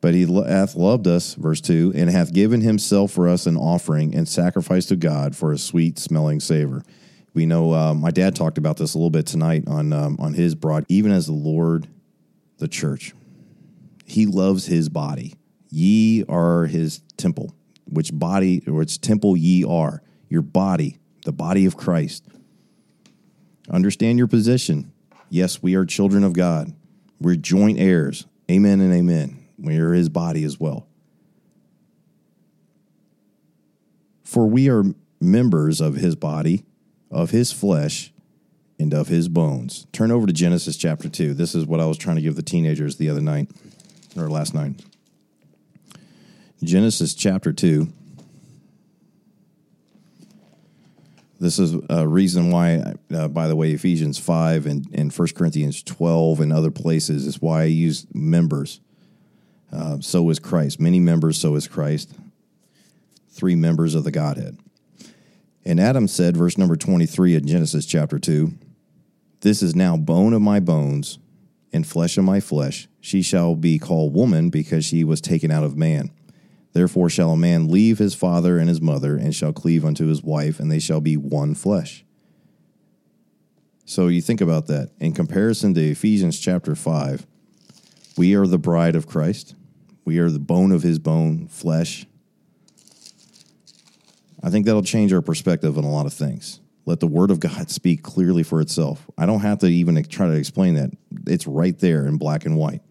But 0.01 0.13
he 0.13 0.25
hath 0.25 0.75
loved 0.75 1.07
us, 1.07 1.33
verse 1.33 1.59
2, 1.61 1.93
and 1.95 2.09
hath 2.09 2.33
given 2.33 2.61
himself 2.61 3.11
for 3.11 3.27
us 3.27 3.45
an 3.45 3.57
offering 3.57 4.15
and 4.15 4.27
sacrifice 4.27 4.85
to 4.87 4.95
God 4.95 5.35
for 5.35 5.51
a 5.51 5.57
sweet 5.57 5.99
smelling 5.99 6.39
savor. 6.39 6.83
We 7.33 7.45
know 7.45 7.73
uh, 7.73 7.93
my 7.93 8.11
dad 8.11 8.35
talked 8.35 8.57
about 8.57 8.77
this 8.77 8.93
a 8.93 8.97
little 8.97 9.09
bit 9.09 9.25
tonight 9.25 9.65
on, 9.67 9.91
um, 9.93 10.17
on 10.19 10.33
his 10.33 10.55
broad, 10.55 10.85
even 10.87 11.11
as 11.11 11.27
the 11.27 11.33
Lord, 11.33 11.87
the 12.57 12.67
church. 12.67 13.13
He 14.05 14.25
loves 14.25 14.65
his 14.65 14.89
body. 14.89 15.35
Ye 15.69 16.23
are 16.27 16.65
his 16.65 17.01
temple, 17.17 17.53
which 17.85 18.11
body, 18.13 18.63
which 18.65 19.01
temple 19.01 19.37
ye 19.37 19.63
are. 19.63 20.01
Your 20.29 20.41
body, 20.41 20.97
the 21.25 21.31
body 21.31 21.65
of 21.65 21.77
Christ. 21.77 22.25
Understand 23.69 24.17
your 24.17 24.27
position. 24.27 24.91
Yes, 25.29 25.61
we 25.61 25.75
are 25.75 25.85
children 25.85 26.23
of 26.23 26.33
God. 26.33 26.73
We're 27.19 27.35
joint 27.35 27.79
heirs. 27.79 28.25
Amen 28.49 28.81
and 28.81 28.93
amen. 28.93 29.45
We 29.61 29.77
are 29.77 29.93
his 29.93 30.09
body 30.09 30.43
as 30.43 30.59
well. 30.59 30.87
For 34.23 34.45
we 34.45 34.69
are 34.69 34.83
members 35.19 35.81
of 35.81 35.95
his 35.95 36.15
body, 36.15 36.63
of 37.11 37.31
his 37.31 37.51
flesh, 37.51 38.13
and 38.79 38.93
of 38.93 39.07
his 39.07 39.27
bones. 39.27 39.87
Turn 39.91 40.11
over 40.11 40.25
to 40.25 40.33
Genesis 40.33 40.77
chapter 40.77 41.09
2. 41.09 41.33
This 41.33 41.53
is 41.53 41.65
what 41.65 41.79
I 41.79 41.85
was 41.85 41.97
trying 41.97 42.15
to 42.15 42.21
give 42.21 42.35
the 42.35 42.41
teenagers 42.41 42.95
the 42.95 43.09
other 43.09 43.21
night, 43.21 43.49
or 44.15 44.29
last 44.29 44.53
night. 44.53 44.81
Genesis 46.63 47.13
chapter 47.13 47.51
2. 47.51 47.87
This 51.39 51.57
is 51.57 51.75
a 51.89 52.05
reason 52.07 52.51
why, 52.51 52.95
uh, 53.13 53.29
by 53.29 53.47
the 53.47 53.55
way, 53.55 53.71
Ephesians 53.71 54.17
5 54.17 54.65
and, 54.65 54.87
and 54.93 55.11
1 55.11 55.27
Corinthians 55.35 55.81
12 55.83 56.41
and 56.41 56.51
other 56.51 56.71
places 56.71 57.25
is 57.25 57.41
why 57.41 57.61
I 57.61 57.65
use 57.65 58.05
members. 58.13 58.81
Uh, 59.71 59.99
so 59.99 60.29
is 60.29 60.39
Christ. 60.39 60.79
Many 60.79 60.99
members, 60.99 61.37
so 61.37 61.55
is 61.55 61.67
Christ. 61.67 62.13
Three 63.29 63.55
members 63.55 63.95
of 63.95 64.03
the 64.03 64.11
Godhead. 64.11 64.57
And 65.65 65.79
Adam 65.79 66.07
said, 66.07 66.35
verse 66.35 66.57
number 66.57 66.75
23 66.75 67.35
in 67.35 67.47
Genesis 67.47 67.85
chapter 67.85 68.17
2 68.17 68.53
This 69.41 69.61
is 69.61 69.75
now 69.75 69.97
bone 69.97 70.33
of 70.33 70.41
my 70.41 70.59
bones 70.59 71.19
and 71.71 71.85
flesh 71.85 72.17
of 72.17 72.23
my 72.23 72.39
flesh. 72.39 72.87
She 73.01 73.21
shall 73.21 73.55
be 73.55 73.77
called 73.77 74.13
woman 74.13 74.49
because 74.49 74.85
she 74.85 75.03
was 75.03 75.21
taken 75.21 75.51
out 75.51 75.63
of 75.63 75.77
man. 75.77 76.11
Therefore 76.73 77.09
shall 77.09 77.31
a 77.31 77.37
man 77.37 77.69
leave 77.69 77.97
his 77.97 78.15
father 78.15 78.57
and 78.57 78.69
his 78.69 78.81
mother, 78.81 79.15
and 79.17 79.33
shall 79.33 79.53
cleave 79.53 79.83
unto 79.83 80.07
his 80.07 80.23
wife, 80.23 80.59
and 80.59 80.71
they 80.71 80.79
shall 80.79 81.01
be 81.01 81.17
one 81.17 81.55
flesh. 81.55 82.05
So 83.85 84.07
you 84.07 84.21
think 84.21 84.39
about 84.39 84.67
that. 84.67 84.91
In 84.99 85.13
comparison 85.13 85.73
to 85.73 85.81
Ephesians 85.81 86.39
chapter 86.39 86.75
5, 86.75 87.25
we 88.17 88.35
are 88.35 88.45
the 88.45 88.59
bride 88.59 88.95
of 88.95 89.07
Christ. 89.07 89.55
We 90.09 90.17
are 90.17 90.31
the 90.31 90.39
bone 90.39 90.71
of 90.71 90.81
his 90.81 90.97
bone, 90.97 91.47
flesh. 91.49 92.07
I 94.41 94.49
think 94.49 94.65
that'll 94.65 94.81
change 94.81 95.13
our 95.13 95.21
perspective 95.21 95.77
on 95.77 95.83
a 95.83 95.91
lot 95.91 96.07
of 96.07 96.13
things. 96.13 96.61
Let 96.87 96.99
the 96.99 97.05
word 97.05 97.29
of 97.29 97.39
God 97.39 97.69
speak 97.69 98.01
clearly 98.01 98.41
for 98.41 98.59
itself. 98.59 99.07
I 99.19 99.27
don't 99.27 99.41
have 99.41 99.59
to 99.59 99.67
even 99.67 100.03
try 100.05 100.25
to 100.25 100.33
explain 100.33 100.73
that. 100.73 100.89
It's 101.27 101.45
right 101.45 101.77
there 101.77 102.07
in 102.07 102.17
black 102.17 102.47
and 102.47 102.57
white. 102.57 102.81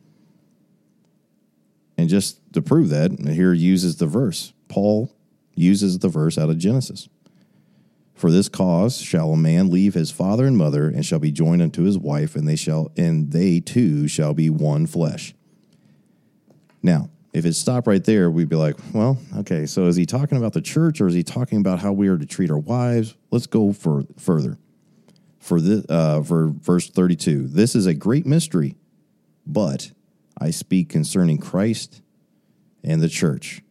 And 1.97 2.09
just 2.09 2.39
to 2.53 2.63
prove 2.63 2.91
that, 2.91 3.11
here 3.19 3.53
uses 3.53 3.97
the 3.97 4.07
verse. 4.07 4.53
Paul 4.69 5.13
uses 5.57 5.99
the 5.99 6.09
verse 6.09 6.39
out 6.39 6.51
of 6.51 6.59
Genesis. 6.59 7.09
For 8.15 8.31
this 8.31 8.49
cause 8.49 9.01
shall 9.01 9.33
a 9.33 9.37
man 9.37 9.71
leave 9.71 9.95
his 9.95 10.13
father 10.13 10.47
and 10.47 10.57
mother 10.57 10.87
and 10.87 11.05
shall 11.05 11.19
be 11.19 11.33
joined 11.33 11.63
unto 11.63 11.83
his 11.83 11.99
wife 11.99 12.37
and 12.37 12.47
they 12.47 12.55
shall 12.55 12.93
and 12.97 13.33
they 13.33 13.59
two 13.59 14.07
shall 14.07 14.35
be 14.35 14.49
one 14.49 14.87
flesh. 14.87 15.35
Now, 16.83 17.11
if 17.33 17.45
it 17.45 17.55
stopped 17.55 17.87
right 17.87 18.03
there, 18.03 18.31
we'd 18.31 18.49
be 18.49 18.57
like, 18.57 18.77
well, 18.93 19.19
okay, 19.39 19.67
so 19.67 19.87
is 19.87 19.97
he 19.97 20.07
talking 20.07 20.39
about 20.39 20.55
the 20.55 20.61
church 20.61 21.01
or 21.01 21.07
is 21.07 21.15
he 21.15 21.23
talking 21.23 21.59
about 21.59 21.81
how 21.81 21.93
we 21.93 22.09
are 22.09 22.19
to 22.19 22.27
treat 22.27 22.51
our 22.51 22.59
wives? 22.59 23.15
Let's 23.31 23.47
go 23.47 23.73
for 23.73 24.05
further. 24.17 24.59
For 25.39 25.61
this, 25.61 25.85
uh, 25.89 26.23
for 26.23 26.49
verse 26.49 26.89
32, 26.89 27.49
this 27.49 27.75
is 27.75 27.87
a 27.87 27.95
great 27.95 28.27
mystery, 28.27 28.77
but 29.47 29.93
I 30.39 30.51
speak 30.51 30.89
concerning 30.89 31.39
Christ 31.39 32.03
and 32.83 33.01
the 33.01 33.09
church. 33.09 33.63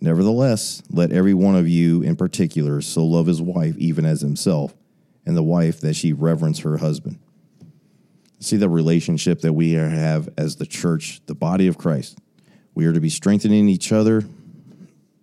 Nevertheless, 0.00 0.82
let 0.90 1.12
every 1.12 1.34
one 1.34 1.56
of 1.56 1.68
you 1.68 2.02
in 2.02 2.16
particular 2.16 2.80
so 2.80 3.04
love 3.04 3.26
his 3.26 3.40
wife 3.40 3.76
even 3.78 4.04
as 4.04 4.20
himself, 4.20 4.74
and 5.24 5.36
the 5.36 5.42
wife 5.42 5.80
that 5.80 5.96
she 5.96 6.12
reverence 6.12 6.60
her 6.60 6.78
husband. 6.78 7.18
See 8.38 8.56
the 8.56 8.68
relationship 8.68 9.40
that 9.40 9.52
we 9.52 9.72
have 9.72 10.28
as 10.36 10.56
the 10.56 10.66
church, 10.66 11.20
the 11.26 11.34
body 11.34 11.66
of 11.66 11.78
Christ. 11.78 12.18
We 12.74 12.86
are 12.86 12.92
to 12.92 13.00
be 13.00 13.08
strengthening 13.08 13.68
each 13.68 13.92
other, 13.92 14.22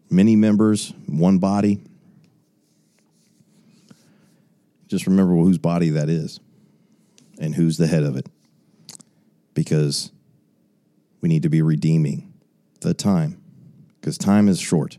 many 0.10 0.36
members, 0.36 0.94
one 1.06 1.38
body. 1.38 1.84
Just 4.88 5.08
remember 5.08 5.34
whose 5.36 5.58
body 5.58 5.90
that 5.90 6.10
is 6.10 6.40
and 7.40 7.54
who's 7.56 7.78
the 7.78 7.88
head 7.88 8.04
of 8.04 8.16
it. 8.16 8.28
Because 9.54 10.12
we 11.22 11.30
need 11.30 11.44
to 11.44 11.50
be 11.50 11.62
redeeming 11.62 12.34
the 12.82 12.94
time 12.94 13.44
because 14.04 14.18
time 14.18 14.50
is 14.50 14.60
short. 14.60 14.98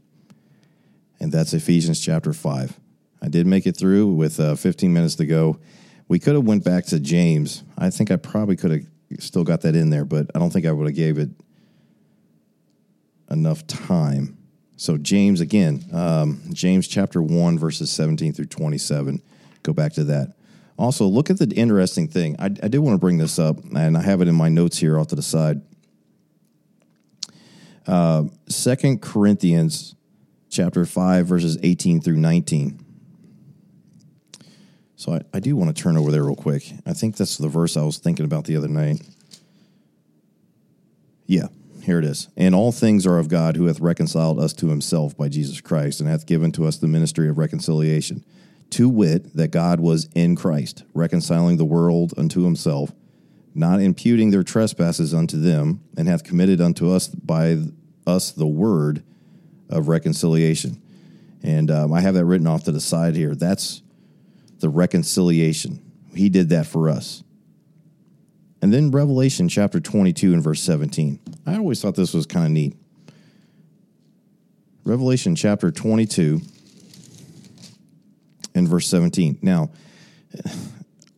And 1.20 1.30
that's 1.30 1.52
Ephesians 1.52 2.00
chapter 2.00 2.32
5. 2.32 2.80
I 3.20 3.28
did 3.28 3.46
make 3.46 3.66
it 3.66 3.76
through 3.76 4.14
with 4.14 4.40
uh, 4.40 4.54
15 4.54 4.94
minutes 4.94 5.16
to 5.16 5.26
go. 5.26 5.58
We 6.08 6.18
could 6.18 6.34
have 6.34 6.44
went 6.44 6.64
back 6.64 6.86
to 6.86 7.00
James. 7.00 7.62
I 7.78 7.90
think 7.90 8.10
I 8.10 8.16
probably 8.16 8.56
could 8.56 8.70
have 8.70 8.82
still 9.20 9.44
got 9.44 9.62
that 9.62 9.74
in 9.74 9.90
there, 9.90 10.04
but 10.04 10.30
I 10.34 10.38
don't 10.38 10.50
think 10.50 10.66
I 10.66 10.72
would 10.72 10.86
have 10.86 10.96
gave 10.96 11.18
it 11.18 11.30
enough 13.30 13.66
time. 13.66 14.36
So, 14.76 14.98
James, 14.98 15.40
again, 15.40 15.84
um, 15.92 16.42
James 16.52 16.88
chapter 16.88 17.22
1, 17.22 17.58
verses 17.58 17.90
17 17.90 18.32
through 18.32 18.46
27. 18.46 19.22
Go 19.62 19.72
back 19.72 19.92
to 19.94 20.04
that. 20.04 20.34
Also, 20.76 21.06
look 21.06 21.30
at 21.30 21.38
the 21.38 21.46
interesting 21.54 22.08
thing. 22.08 22.36
I, 22.38 22.46
I 22.46 22.68
did 22.68 22.78
want 22.78 22.94
to 22.94 22.98
bring 22.98 23.18
this 23.18 23.38
up, 23.38 23.58
and 23.74 23.96
I 23.96 24.02
have 24.02 24.20
it 24.20 24.28
in 24.28 24.34
my 24.34 24.48
notes 24.48 24.78
here 24.78 24.98
off 24.98 25.08
to 25.08 25.14
the 25.14 25.22
side. 25.22 25.62
Uh, 27.86 28.24
Second 28.48 29.00
Corinthians 29.00 29.94
chapter 30.50 30.84
5, 30.84 31.26
verses 31.26 31.58
18 31.62 32.00
through 32.00 32.16
19. 32.16 32.83
So 34.96 35.14
I, 35.14 35.20
I 35.34 35.40
do 35.40 35.56
want 35.56 35.74
to 35.74 35.82
turn 35.82 35.96
over 35.96 36.10
there 36.10 36.24
real 36.24 36.36
quick. 36.36 36.72
I 36.86 36.92
think 36.92 37.16
that's 37.16 37.36
the 37.36 37.48
verse 37.48 37.76
I 37.76 37.82
was 37.82 37.98
thinking 37.98 38.24
about 38.24 38.44
the 38.44 38.56
other 38.56 38.68
night. 38.68 39.02
Yeah, 41.26 41.48
here 41.82 41.98
it 41.98 42.04
is. 42.04 42.28
And 42.36 42.54
all 42.54 42.72
things 42.72 43.06
are 43.06 43.18
of 43.18 43.28
God 43.28 43.56
who 43.56 43.66
hath 43.66 43.80
reconciled 43.80 44.38
us 44.38 44.52
to 44.54 44.68
himself 44.68 45.16
by 45.16 45.28
Jesus 45.28 45.60
Christ 45.60 46.00
and 46.00 46.08
hath 46.08 46.26
given 46.26 46.52
to 46.52 46.66
us 46.66 46.76
the 46.76 46.88
ministry 46.88 47.28
of 47.28 47.38
reconciliation. 47.38 48.24
To 48.70 48.88
wit, 48.88 49.36
that 49.36 49.48
God 49.48 49.80
was 49.80 50.08
in 50.14 50.36
Christ, 50.36 50.84
reconciling 50.94 51.58
the 51.58 51.64
world 51.64 52.12
unto 52.16 52.44
himself, 52.44 52.92
not 53.54 53.80
imputing 53.80 54.30
their 54.30 54.42
trespasses 54.42 55.14
unto 55.14 55.40
them, 55.40 55.80
and 55.96 56.08
hath 56.08 56.24
committed 56.24 56.60
unto 56.60 56.90
us 56.90 57.08
by 57.08 57.58
us 58.06 58.32
the 58.32 58.46
word 58.46 59.04
of 59.68 59.88
reconciliation. 59.88 60.82
And 61.42 61.70
um, 61.70 61.92
I 61.92 62.00
have 62.00 62.14
that 62.14 62.24
written 62.24 62.46
off 62.46 62.64
to 62.64 62.72
the 62.72 62.80
side 62.80 63.14
here. 63.14 63.34
That's 63.34 63.82
the 64.64 64.70
reconciliation. 64.70 65.78
He 66.14 66.30
did 66.30 66.48
that 66.48 66.64
for 66.66 66.88
us. 66.88 67.22
And 68.62 68.72
then 68.72 68.90
Revelation 68.90 69.46
chapter 69.46 69.78
22 69.78 70.32
and 70.32 70.42
verse 70.42 70.62
17. 70.62 71.20
I 71.44 71.56
always 71.56 71.82
thought 71.82 71.96
this 71.96 72.14
was 72.14 72.24
kind 72.24 72.46
of 72.46 72.52
neat. 72.52 72.74
Revelation 74.86 75.36
chapter 75.36 75.70
22 75.70 76.40
and 78.54 78.66
verse 78.66 78.88
17. 78.88 79.40
Now, 79.42 79.70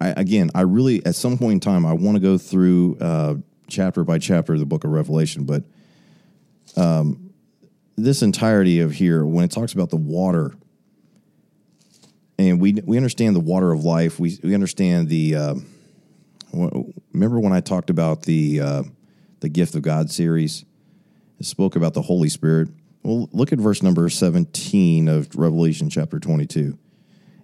I, 0.00 0.08
again, 0.08 0.50
I 0.52 0.62
really, 0.62 1.06
at 1.06 1.14
some 1.14 1.38
point 1.38 1.52
in 1.52 1.60
time, 1.60 1.86
I 1.86 1.92
want 1.92 2.16
to 2.16 2.20
go 2.20 2.38
through 2.38 2.98
uh, 3.00 3.34
chapter 3.68 4.02
by 4.02 4.18
chapter 4.18 4.54
of 4.54 4.58
the 4.58 4.66
book 4.66 4.82
of 4.82 4.90
Revelation, 4.90 5.44
but 5.44 5.62
um, 6.76 7.32
this 7.94 8.22
entirety 8.22 8.80
of 8.80 8.90
here, 8.90 9.24
when 9.24 9.44
it 9.44 9.52
talks 9.52 9.72
about 9.72 9.90
the 9.90 9.96
water, 9.96 10.52
and 12.38 12.60
we 12.60 12.74
we 12.84 12.96
understand 12.96 13.34
the 13.34 13.40
water 13.40 13.72
of 13.72 13.84
life, 13.84 14.18
we 14.18 14.38
we 14.42 14.54
understand 14.54 15.08
the. 15.08 15.34
Uh, 15.34 15.54
remember 17.12 17.40
when 17.40 17.52
I 17.52 17.60
talked 17.60 17.90
about 17.90 18.22
the 18.22 18.60
uh, 18.60 18.82
the 19.40 19.48
gift 19.48 19.74
of 19.74 19.82
God 19.82 20.10
series? 20.10 20.64
It 21.38 21.46
spoke 21.46 21.76
about 21.76 21.94
the 21.94 22.02
Holy 22.02 22.28
Spirit. 22.28 22.68
Well, 23.02 23.28
look 23.32 23.52
at 23.52 23.58
verse 23.58 23.82
number 23.82 24.08
seventeen 24.08 25.08
of 25.08 25.34
Revelation 25.36 25.90
chapter 25.90 26.18
twenty 26.18 26.46
two, 26.46 26.78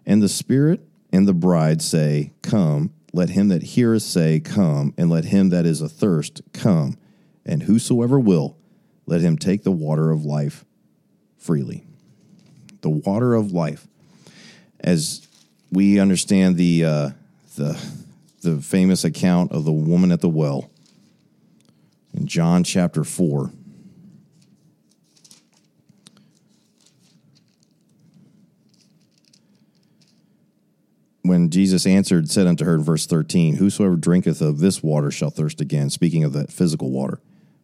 and 0.07 0.23
the 0.23 0.29
Spirit 0.29 0.81
and 1.13 1.27
the 1.27 1.35
bride 1.35 1.83
say, 1.83 2.33
"Come." 2.43 2.93
Let 3.15 3.29
him 3.29 3.49
that 3.49 3.63
heareth 3.63 4.03
say, 4.03 4.41
Come, 4.41 4.95
and 4.97 5.11
let 5.11 5.27
him 5.27 5.51
that 5.51 5.67
is 5.67 5.83
athirst 5.83 6.41
come, 6.55 6.97
and 7.45 7.65
whosoever 7.65 8.19
will, 8.19 8.57
let 9.05 9.21
him 9.21 9.37
take 9.37 9.65
the 9.65 9.71
water 9.71 10.11
of 10.11 10.25
life 10.25 10.65
freely. 11.37 11.85
The 12.81 12.91
water 12.91 13.35
of 13.35 13.53
life. 13.53 13.87
As 14.83 15.27
we 15.71 15.99
understand 15.99 16.57
the 16.57 16.85
uh, 16.85 17.11
the 17.57 17.81
the 18.43 18.61
famous 18.61 19.05
account 19.05 19.53
of 19.53 19.65
the 19.65 19.73
woman 19.73 20.13
at 20.13 20.21
the 20.21 20.29
well 20.29 20.71
in 22.13 22.27
John 22.27 22.65
chapter 22.65 23.05
four. 23.05 23.51
When 31.23 31.51
Jesus 31.51 31.87
answered, 31.87 32.29
said 32.29 32.47
unto 32.47 32.65
her 32.65 32.75
in 32.75 32.83
verse 32.83 33.07
13, 33.07 33.57
Whosoever 33.57 33.97
drinketh 33.97 34.43
of 34.43 34.59
this 34.59 34.83
water 34.83 35.11
shall 35.11 35.31
thirst 35.31 35.63
again, 35.63 35.89
speaking 35.89 36.25
of 36.25 36.35
that 36.35 36.53
physical 36.53 36.91
water. 36.91 37.21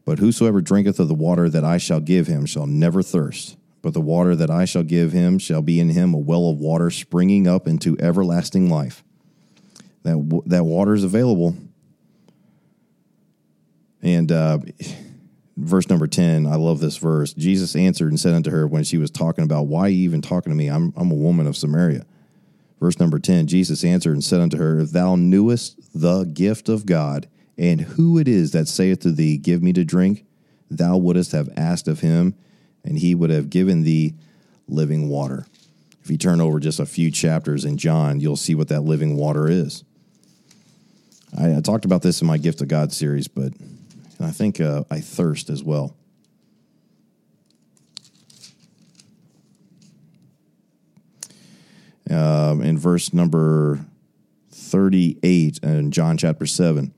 But 0.06 0.20
whosoever 0.20 0.62
drinketh 0.62 0.98
of 0.98 1.08
the 1.08 1.14
water 1.14 1.50
that 1.50 1.64
I 1.64 1.76
shall 1.76 2.00
give 2.00 2.28
him 2.28 2.46
shall 2.46 2.66
never 2.66 3.02
thirst. 3.02 3.57
But 3.80 3.94
the 3.94 4.00
water 4.00 4.34
that 4.34 4.50
I 4.50 4.64
shall 4.64 4.82
give 4.82 5.12
him 5.12 5.38
shall 5.38 5.62
be 5.62 5.78
in 5.80 5.90
him 5.90 6.14
a 6.14 6.18
well 6.18 6.48
of 6.50 6.58
water 6.58 6.90
springing 6.90 7.46
up 7.46 7.66
into 7.66 7.96
everlasting 8.00 8.68
life. 8.68 9.04
That 10.02 10.42
that 10.46 10.64
water 10.64 10.94
is 10.94 11.04
available. 11.04 11.56
And 14.02 14.30
uh, 14.30 14.58
verse 15.56 15.88
number 15.88 16.06
ten, 16.06 16.46
I 16.46 16.56
love 16.56 16.80
this 16.80 16.96
verse. 16.96 17.34
Jesus 17.34 17.76
answered 17.76 18.10
and 18.10 18.18
said 18.18 18.34
unto 18.34 18.50
her 18.50 18.66
when 18.66 18.84
she 18.84 18.98
was 18.98 19.10
talking 19.10 19.44
about 19.44 19.66
why 19.66 19.82
are 19.82 19.88
you 19.88 20.04
even 20.04 20.22
talking 20.22 20.50
to 20.50 20.56
me? 20.56 20.68
I'm 20.68 20.92
I'm 20.96 21.10
a 21.10 21.14
woman 21.14 21.46
of 21.46 21.56
Samaria. 21.56 22.04
Verse 22.80 22.98
number 23.00 23.18
ten, 23.18 23.46
Jesus 23.46 23.84
answered 23.84 24.12
and 24.12 24.24
said 24.24 24.40
unto 24.40 24.56
her, 24.56 24.80
If 24.80 24.90
thou 24.90 25.16
knewest 25.16 26.00
the 26.00 26.24
gift 26.24 26.68
of 26.68 26.86
God 26.86 27.28
and 27.56 27.80
who 27.80 28.18
it 28.18 28.28
is 28.28 28.52
that 28.52 28.68
saith 28.68 29.00
to 29.00 29.12
thee, 29.12 29.36
Give 29.36 29.62
me 29.62 29.72
to 29.72 29.84
drink, 29.84 30.24
thou 30.70 30.96
wouldst 30.96 31.32
have 31.32 31.48
asked 31.56 31.88
of 31.88 32.00
him, 32.00 32.36
and 32.88 32.98
he 32.98 33.14
would 33.14 33.28
have 33.28 33.50
given 33.50 33.82
thee 33.82 34.14
living 34.66 35.08
water. 35.10 35.46
If 36.02 36.10
you 36.10 36.16
turn 36.16 36.40
over 36.40 36.58
just 36.58 36.80
a 36.80 36.86
few 36.86 37.10
chapters 37.10 37.66
in 37.66 37.76
John, 37.76 38.18
you'll 38.18 38.36
see 38.36 38.54
what 38.54 38.68
that 38.68 38.80
living 38.80 39.14
water 39.14 39.46
is. 39.46 39.84
I, 41.36 41.56
I 41.56 41.60
talked 41.60 41.84
about 41.84 42.00
this 42.00 42.22
in 42.22 42.26
my 42.26 42.38
Gift 42.38 42.62
of 42.62 42.68
God 42.68 42.90
series, 42.90 43.28
but 43.28 43.52
I 44.18 44.30
think 44.30 44.58
uh, 44.58 44.84
I 44.90 45.00
thirst 45.00 45.50
as 45.50 45.62
well. 45.62 45.94
Um, 52.10 52.62
in 52.62 52.78
verse 52.78 53.12
number 53.12 53.80
38 54.50 55.58
in 55.62 55.90
John 55.90 56.16
chapter 56.16 56.46
7. 56.46 56.94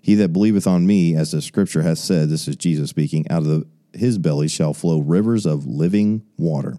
He 0.00 0.14
that 0.14 0.32
believeth 0.32 0.66
on 0.66 0.86
me, 0.86 1.14
as 1.14 1.32
the 1.32 1.42
scripture 1.42 1.82
hath 1.82 1.98
said, 1.98 2.30
this 2.30 2.48
is 2.48 2.56
Jesus 2.56 2.88
speaking, 2.88 3.30
out 3.30 3.38
of 3.38 3.44
the, 3.46 3.66
his 3.96 4.18
belly 4.18 4.48
shall 4.48 4.74
flow 4.74 5.00
rivers 5.00 5.46
of 5.46 5.66
living 5.66 6.24
water. 6.36 6.78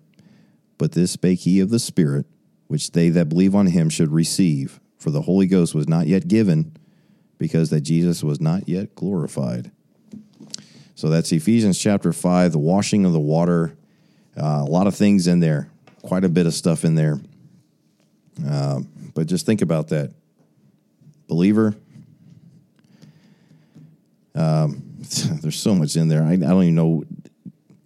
But 0.78 0.92
this 0.92 1.12
spake 1.12 1.40
he 1.40 1.60
of 1.60 1.70
the 1.70 1.80
Spirit, 1.80 2.26
which 2.68 2.92
they 2.92 3.10
that 3.10 3.30
believe 3.30 3.56
on 3.56 3.68
him 3.68 3.90
should 3.90 4.12
receive. 4.12 4.80
For 4.98 5.12
the 5.12 5.22
Holy 5.22 5.48
Ghost 5.48 5.76
was 5.76 5.88
not 5.88 6.08
yet 6.08 6.28
given, 6.28 6.76
because 7.38 7.70
that 7.70 7.82
Jesus 7.82 8.24
was 8.24 8.40
not 8.40 8.68
yet 8.68 8.96
glorified. 8.96 9.72
So 10.96 11.10
that's 11.10 11.32
Ephesians 11.32 11.78
chapter 11.78 12.14
5, 12.14 12.54
the 12.54 12.58
washing 12.58 13.06
of 13.06 13.14
the 13.14 13.20
water. 13.20 13.76
Uh, 14.38 14.64
a 14.66 14.70
lot 14.70 14.88
of 14.88 14.96
things 14.96 15.28
in 15.28 15.40
there, 15.40 15.70
quite 16.02 16.24
a 16.24 16.30
bit 16.30 16.46
of 16.46 16.54
stuff 16.54 16.86
in 16.86 16.96
there. 16.96 17.20
Uh, 18.46 18.82
but 19.14 19.28
just 19.28 19.46
think 19.46 19.62
about 19.62 19.90
that. 19.90 20.14
Believer, 21.28 21.76
um, 24.36 24.85
there's 25.42 25.60
so 25.60 25.76
much 25.76 25.96
in 25.96 26.08
there. 26.08 26.24
I, 26.24 26.34
I, 26.34 26.38
don't 26.38 26.64
even 26.64 26.76
know. 26.76 27.04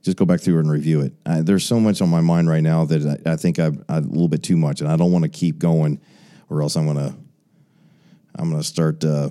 Just 0.01 0.17
go 0.17 0.25
back 0.25 0.39
through 0.39 0.59
and 0.59 0.71
review 0.71 1.01
it. 1.01 1.13
I, 1.25 1.41
there's 1.41 1.65
so 1.65 1.79
much 1.79 2.01
on 2.01 2.09
my 2.09 2.21
mind 2.21 2.49
right 2.49 2.63
now 2.63 2.85
that 2.85 3.21
I, 3.25 3.33
I 3.33 3.35
think 3.35 3.59
I've, 3.59 3.83
a 3.89 4.01
little 4.01 4.27
bit 4.27 4.43
too 4.43 4.57
much, 4.57 4.81
and 4.81 4.89
I 4.89 4.95
don't 4.95 5.11
want 5.11 5.23
to 5.23 5.29
keep 5.29 5.59
going, 5.59 5.99
or 6.49 6.61
else 6.61 6.75
I'm 6.75 6.85
gonna 6.85 7.15
I'm 8.35 8.49
gonna 8.49 8.63
start 8.63 9.03
uh, 9.03 9.29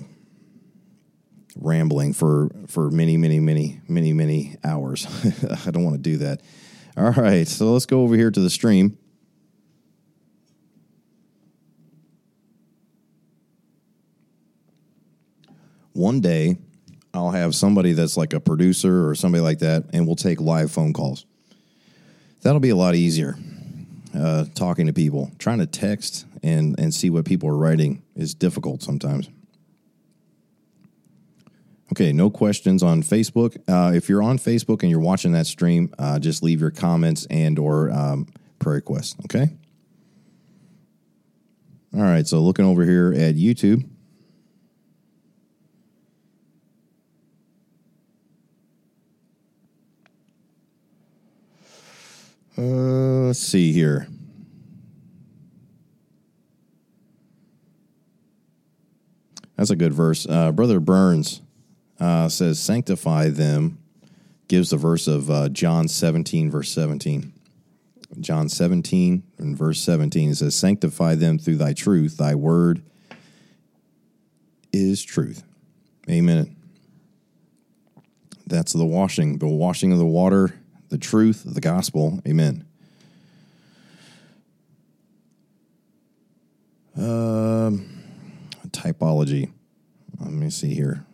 rambling 1.55 2.13
for 2.13 2.49
for 2.67 2.91
many, 2.91 3.17
many, 3.17 3.39
many, 3.39 3.81
many, 3.87 4.13
many 4.13 4.55
hours. 4.63 5.05
I 5.65 5.71
don't 5.71 5.83
want 5.83 5.95
to 5.95 6.01
do 6.01 6.17
that. 6.17 6.41
All 6.95 7.11
right, 7.11 7.47
so 7.47 7.71
let's 7.73 7.85
go 7.85 8.01
over 8.01 8.15
here 8.15 8.31
to 8.31 8.39
the 8.39 8.49
stream. 8.49 8.97
One 15.93 16.21
day, 16.21 16.57
I'll 17.19 17.31
have 17.31 17.53
somebody 17.53 17.91
that's 17.91 18.15
like 18.15 18.33
a 18.33 18.39
producer 18.39 19.09
or 19.09 19.13
somebody 19.13 19.41
like 19.41 19.59
that, 19.59 19.83
and 19.91 20.07
we'll 20.07 20.15
take 20.15 20.39
live 20.39 20.71
phone 20.71 20.93
calls. 20.93 21.25
That'll 22.41 22.61
be 22.61 22.69
a 22.69 22.75
lot 22.75 22.95
easier. 22.95 23.37
Uh, 24.15 24.45
talking 24.55 24.87
to 24.87 24.93
people, 24.93 25.29
trying 25.37 25.59
to 25.59 25.67
text 25.67 26.25
and 26.41 26.79
and 26.79 26.93
see 26.93 27.09
what 27.09 27.25
people 27.25 27.49
are 27.49 27.57
writing 27.57 28.01
is 28.15 28.33
difficult 28.33 28.81
sometimes. 28.81 29.29
Okay, 31.91 32.13
no 32.13 32.29
questions 32.29 32.83
on 32.83 33.03
Facebook. 33.03 33.57
Uh, 33.67 33.93
if 33.93 34.07
you're 34.07 34.23
on 34.23 34.37
Facebook 34.37 34.81
and 34.81 34.89
you're 34.89 34.99
watching 34.99 35.33
that 35.33 35.45
stream, 35.45 35.93
uh, 35.99 36.19
just 36.19 36.41
leave 36.41 36.61
your 36.61 36.71
comments 36.71 37.27
and 37.29 37.59
or 37.59 37.91
um, 37.91 38.27
prayer 38.59 38.75
requests. 38.75 39.15
Okay. 39.25 39.49
All 41.93 42.01
right. 42.01 42.25
So 42.25 42.39
looking 42.39 42.65
over 42.65 42.85
here 42.85 43.11
at 43.13 43.35
YouTube. 43.35 43.89
Uh, 52.59 53.27
let's 53.27 53.39
see 53.39 53.71
here. 53.71 54.05
That's 59.55 59.69
a 59.69 59.77
good 59.77 59.93
verse. 59.93 60.27
Uh, 60.27 60.51
Brother 60.51 60.81
Burns 60.81 61.41
uh, 62.01 62.27
says, 62.27 62.59
Sanctify 62.59 63.29
them 63.29 63.77
gives 64.49 64.71
the 64.71 64.77
verse 64.77 65.07
of 65.07 65.29
uh, 65.29 65.47
John 65.47 65.87
17, 65.87 66.51
verse 66.51 66.69
17. 66.71 67.31
John 68.19 68.49
17 68.49 69.23
and 69.37 69.57
verse 69.57 69.79
17 69.79 70.31
it 70.31 70.35
says, 70.35 70.55
Sanctify 70.55 71.15
them 71.15 71.39
through 71.39 71.57
thy 71.57 71.71
truth, 71.71 72.17
thy 72.17 72.35
word 72.35 72.81
is 74.73 75.01
truth. 75.01 75.43
Amen. 76.09 76.57
That's 78.47 78.73
the 78.73 78.85
washing, 78.85 79.37
the 79.37 79.47
washing 79.47 79.93
of 79.93 79.97
the 79.97 80.05
water, 80.05 80.58
the 80.89 80.97
truth, 80.97 81.43
the 81.45 81.61
gospel. 81.61 82.19
Amen. 82.27 82.65
Um, 86.97 87.87
typology. 88.67 89.51
Let 90.19 90.31
me 90.31 90.49
see 90.49 90.73
here. 90.73 91.05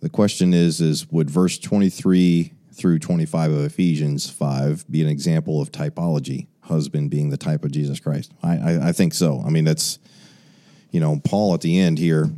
The 0.00 0.08
question 0.08 0.54
is: 0.54 0.80
Is 0.80 1.10
would 1.10 1.28
verse 1.28 1.58
twenty 1.58 1.90
three 1.90 2.52
through 2.72 3.00
twenty 3.00 3.26
five 3.26 3.50
of 3.50 3.64
Ephesians 3.64 4.30
five 4.30 4.88
be 4.90 5.02
an 5.02 5.08
example 5.08 5.60
of 5.60 5.70
typology? 5.70 6.46
Husband 6.62 7.10
being 7.10 7.30
the 7.30 7.36
type 7.36 7.64
of 7.64 7.72
Jesus 7.72 7.98
Christ. 7.98 8.32
I, 8.42 8.56
I, 8.56 8.88
I 8.88 8.92
think 8.92 9.14
so. 9.14 9.42
I 9.44 9.50
mean, 9.50 9.64
that's 9.64 9.98
you 10.90 11.00
know 11.00 11.20
Paul 11.24 11.54
at 11.54 11.60
the 11.60 11.78
end 11.78 11.98
here. 11.98 12.30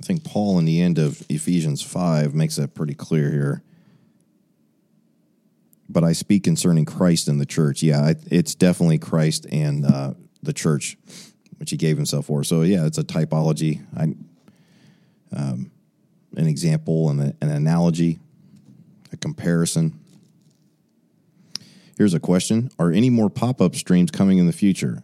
I 0.00 0.02
think 0.02 0.17
Paul 0.28 0.58
in 0.58 0.64
the 0.64 0.80
end 0.80 0.98
of 0.98 1.22
Ephesians 1.28 1.82
five 1.82 2.34
makes 2.34 2.56
that 2.56 2.74
pretty 2.74 2.94
clear 2.94 3.30
here 3.30 3.62
but 5.88 6.04
I 6.04 6.12
speak 6.12 6.44
concerning 6.44 6.84
Christ 6.84 7.28
and 7.28 7.40
the 7.40 7.46
church. 7.46 7.82
Yeah, 7.82 8.12
it's 8.30 8.54
definitely 8.54 8.98
Christ 8.98 9.46
and 9.50 9.84
uh, 9.84 10.14
the 10.42 10.52
church, 10.52 10.96
which 11.56 11.70
he 11.70 11.76
gave 11.76 11.96
himself 11.96 12.26
for. 12.26 12.44
So 12.44 12.62
yeah, 12.62 12.86
it's 12.86 12.98
a 12.98 13.04
typology, 13.04 13.84
I, 13.96 14.14
um, 15.34 15.70
an 16.36 16.46
example, 16.46 17.10
and 17.10 17.34
an 17.40 17.50
analogy, 17.50 18.18
a 19.12 19.16
comparison. 19.16 19.98
Here's 21.96 22.14
a 22.14 22.20
question: 22.20 22.70
Are 22.78 22.92
any 22.92 23.10
more 23.10 23.30
pop-up 23.30 23.74
streams 23.74 24.10
coming 24.10 24.38
in 24.38 24.46
the 24.46 24.52
future? 24.52 25.02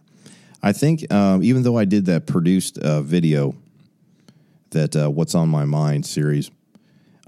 I 0.61 0.71
think 0.71 1.11
um, 1.11 1.43
even 1.43 1.63
though 1.63 1.77
I 1.77 1.85
did 1.85 2.05
that 2.05 2.25
produced 2.25 2.77
uh, 2.77 3.01
video, 3.01 3.55
that 4.75 4.95
uh, 4.95 5.09
"What's 5.09 5.35
on 5.35 5.49
My 5.49 5.65
Mind" 5.65 6.05
series 6.05 6.51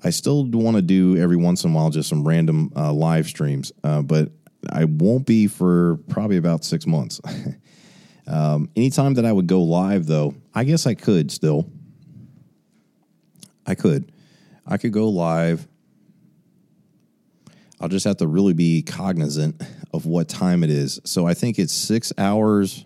I 0.03 0.11
still 0.11 0.45
want 0.45 0.77
to 0.77 0.81
do 0.81 1.17
every 1.17 1.37
once 1.37 1.63
in 1.63 1.71
a 1.71 1.73
while 1.73 1.89
just 1.89 2.09
some 2.09 2.27
random 2.27 2.71
uh, 2.75 2.93
live 2.93 3.27
streams, 3.27 3.71
uh, 3.83 4.01
but 4.01 4.31
I 4.69 4.85
won't 4.85 5.25
be 5.25 5.47
for 5.47 5.97
probably 6.09 6.37
about 6.37 6.63
six 6.63 6.85
months. 6.85 7.19
um, 8.27 8.69
anytime 8.75 9.15
that 9.15 9.25
I 9.25 9.31
would 9.31 9.47
go 9.47 9.63
live, 9.63 10.05
though, 10.05 10.35
I 10.53 10.65
guess 10.65 10.85
I 10.85 10.93
could 10.93 11.31
still. 11.31 11.69
I 13.65 13.75
could. 13.75 14.11
I 14.65 14.77
could 14.77 14.93
go 14.93 15.09
live. 15.09 15.67
I'll 17.79 17.89
just 17.89 18.05
have 18.05 18.17
to 18.17 18.27
really 18.27 18.53
be 18.53 18.81
cognizant 18.83 19.61
of 19.93 20.05
what 20.05 20.27
time 20.27 20.63
it 20.63 20.69
is. 20.69 20.99
So 21.05 21.27
I 21.27 21.33
think 21.33 21.59
it's 21.59 21.73
six 21.73 22.11
hours, 22.17 22.85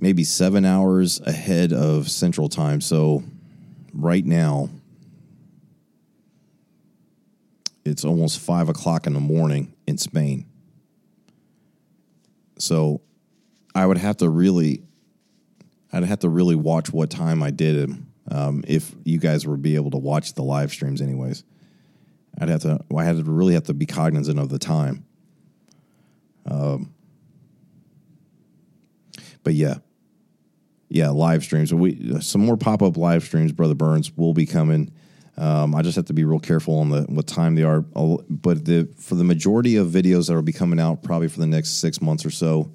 maybe 0.00 0.24
seven 0.24 0.64
hours 0.64 1.20
ahead 1.20 1.72
of 1.72 2.10
Central 2.10 2.48
Time. 2.48 2.80
So 2.80 3.22
right 3.92 4.24
now, 4.24 4.68
it's 7.84 8.04
almost 8.04 8.40
five 8.40 8.68
o'clock 8.68 9.06
in 9.06 9.14
the 9.14 9.20
morning 9.20 9.74
in 9.86 9.96
Spain. 9.96 10.46
So 12.58 13.00
I 13.74 13.86
would 13.86 13.98
have 13.98 14.16
to 14.18 14.28
really, 14.28 14.82
I'd 15.92 16.02
have 16.04 16.20
to 16.20 16.28
really 16.28 16.56
watch 16.56 16.92
what 16.92 17.10
time 17.10 17.42
I 17.42 17.50
did 17.50 17.88
it. 17.88 17.96
Um, 18.28 18.64
if 18.66 18.92
you 19.04 19.18
guys 19.18 19.46
would 19.46 19.62
be 19.62 19.76
able 19.76 19.92
to 19.92 19.98
watch 19.98 20.34
the 20.34 20.42
live 20.42 20.72
streams, 20.72 21.00
anyways, 21.00 21.44
I'd 22.40 22.48
have 22.48 22.62
to. 22.62 22.80
I 22.94 23.04
had 23.04 23.16
to 23.16 23.30
really 23.30 23.54
have 23.54 23.64
to 23.64 23.74
be 23.74 23.86
cognizant 23.86 24.40
of 24.40 24.48
the 24.48 24.58
time. 24.58 25.04
Um, 26.44 26.92
but 29.46 29.54
yeah, 29.54 29.76
yeah, 30.88 31.10
live 31.10 31.44
streams. 31.44 31.72
We 31.72 32.20
some 32.20 32.44
more 32.44 32.56
pop 32.56 32.82
up 32.82 32.96
live 32.96 33.22
streams, 33.22 33.52
brother 33.52 33.76
Burns, 33.76 34.10
will 34.16 34.34
be 34.34 34.44
coming. 34.44 34.90
Um, 35.36 35.72
I 35.72 35.82
just 35.82 35.94
have 35.94 36.06
to 36.06 36.12
be 36.12 36.24
real 36.24 36.40
careful 36.40 36.80
on 36.80 36.88
the 36.88 37.02
what 37.02 37.28
time 37.28 37.54
they 37.54 37.62
are. 37.62 37.82
But 37.82 38.64
the 38.64 38.92
for 38.98 39.14
the 39.14 39.22
majority 39.22 39.76
of 39.76 39.86
videos 39.86 40.26
that 40.26 40.34
will 40.34 40.42
be 40.42 40.52
coming 40.52 40.80
out, 40.80 41.04
probably 41.04 41.28
for 41.28 41.38
the 41.38 41.46
next 41.46 41.80
six 41.80 42.02
months 42.02 42.26
or 42.26 42.30
so, 42.32 42.72